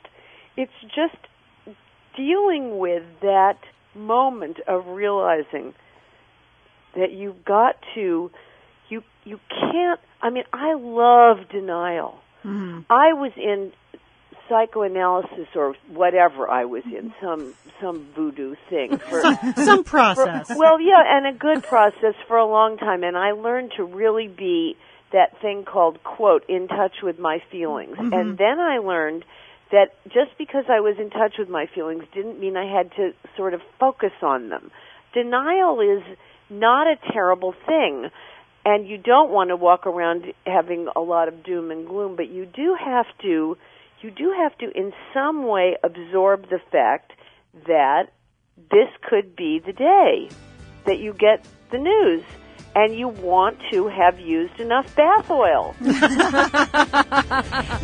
it's 0.56 0.72
just 0.96 1.16
dealing 2.16 2.78
with 2.80 3.04
that 3.22 3.60
moment 3.96 4.60
of 4.68 4.88
realizing 4.88 5.74
that 6.98 7.12
you've 7.12 7.46
got 7.46 7.76
to 7.96 8.30
you 8.90 9.04
you 9.24 9.40
can't 9.50 10.00
i 10.22 10.30
mean 10.30 10.44
i 10.54 10.74
love 10.74 11.48
denial 11.50 12.20
mm-hmm. 12.44 12.80
i 12.90 13.14
was 13.14 13.32
in 13.38 13.72
psychoanalysis 14.50 15.48
or 15.56 15.76
whatever 15.90 16.50
i 16.50 16.66
was 16.66 16.84
in 16.86 17.14
some 17.22 17.54
some 17.82 18.08
voodoo 18.16 18.56
thing 18.70 18.98
for 19.10 19.22
Some 19.56 19.84
process. 19.84 20.48
for- 20.48 20.58
well, 20.58 20.80
yeah, 20.80 21.04
and 21.06 21.28
a 21.28 21.38
good 21.38 21.64
process 21.64 22.16
for 22.28 22.38
a 22.38 22.46
long 22.46 22.78
time. 22.78 23.04
And 23.04 23.18
I 23.18 23.32
learned 23.32 23.74
to 23.78 23.84
really 23.84 24.28
be 24.28 24.78
that 25.14 25.40
thing 25.42 25.64
called, 25.64 26.04
quote, 26.04 26.44
in 26.50 26.68
touch 26.68 26.96
with 27.02 27.20
my 27.20 27.42
feelings. 27.52 27.98
Mm-hmm. 27.98 28.14
And 28.14 28.38
then 28.38 28.60
I 28.60 28.80
learned 28.80 29.24
that 29.72 29.96
just 30.06 30.38
because 30.38 30.66
I 30.70 30.80
was 30.80 30.96
in 31.00 31.10
touch 31.10 31.36
with 31.38 31.50
my 31.50 31.68
feelings 31.74 32.04
didn't 32.14 32.40
mean 32.40 32.58
I 32.58 32.66
had 32.66 32.92
to 32.96 33.12
sort 33.36 33.54
of 33.54 33.62
focus 33.80 34.14
on 34.22 34.50
them. 34.50 34.72
Denial 35.14 35.80
is 35.82 36.04
not 36.50 36.88
a 36.88 36.96
terrible 37.12 37.54
thing. 37.66 38.10
And 38.66 38.88
you 38.88 38.98
don't 38.98 39.32
want 39.32 39.50
to 39.50 39.56
walk 39.56 39.88
around 39.88 40.26
having 40.46 40.88
a 40.96 41.00
lot 41.00 41.30
of 41.30 41.44
doom 41.44 41.72
and 41.72 41.88
gloom, 41.88 42.16
but 42.16 42.30
you 42.30 42.46
do 42.46 42.76
have 42.80 43.06
to, 43.22 43.58
you 44.02 44.12
do 44.12 44.34
have 44.38 44.58
to 44.58 44.70
in 44.78 44.92
some 45.14 45.48
way 45.48 45.78
absorb 45.84 46.50
the 46.50 46.60
fact 46.72 47.14
that 47.66 48.10
this 48.70 48.90
could 49.08 49.36
be 49.36 49.62
the 49.66 49.72
day 49.72 50.30
that 50.86 51.00
you 51.00 51.14
get 51.14 51.46
the 51.72 51.78
news 51.78 52.24
and 52.78 52.96
you 52.96 53.08
want 53.08 53.58
to 53.72 53.88
have 53.88 54.20
used 54.20 54.60
enough 54.60 54.96
bath 54.96 55.32
oil. 55.32 55.76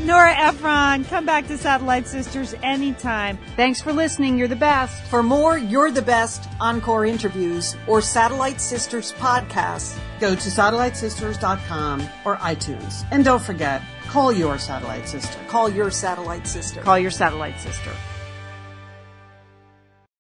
Nora 0.06 0.36
Ephron, 0.38 1.04
come 1.06 1.26
back 1.26 1.48
to 1.48 1.58
Satellite 1.58 2.08
Sisters 2.08 2.54
anytime. 2.62 3.40
Thanks 3.56 3.82
for 3.82 3.92
listening. 3.92 4.38
You're 4.38 4.48
the 4.48 4.56
best. 4.56 5.02
For 5.06 5.24
more 5.24 5.58
You're 5.58 5.90
the 5.90 6.04
Best 6.04 6.48
encore 6.62 7.06
interviews 7.06 7.76
or 7.88 8.02
Satellite 8.02 8.62
Sisters 8.62 9.14
podcasts, 9.14 9.98
Go 10.20 10.36
to 10.36 10.50
satellitesisters.com 10.50 12.02
or 12.24 12.38
iTunes. 12.38 13.06
And 13.12 13.26
don't 13.26 13.42
forget, 13.42 13.82
call 14.08 14.32
your 14.32 14.58
satellite 14.58 15.10
sister. 15.10 15.38
call 15.50 15.68
your 15.68 15.92
satellite 15.92 16.48
sister. 16.48 16.82
Call 16.82 16.98
your 16.98 17.12
satellite 17.12 17.60
sister. 17.60 17.92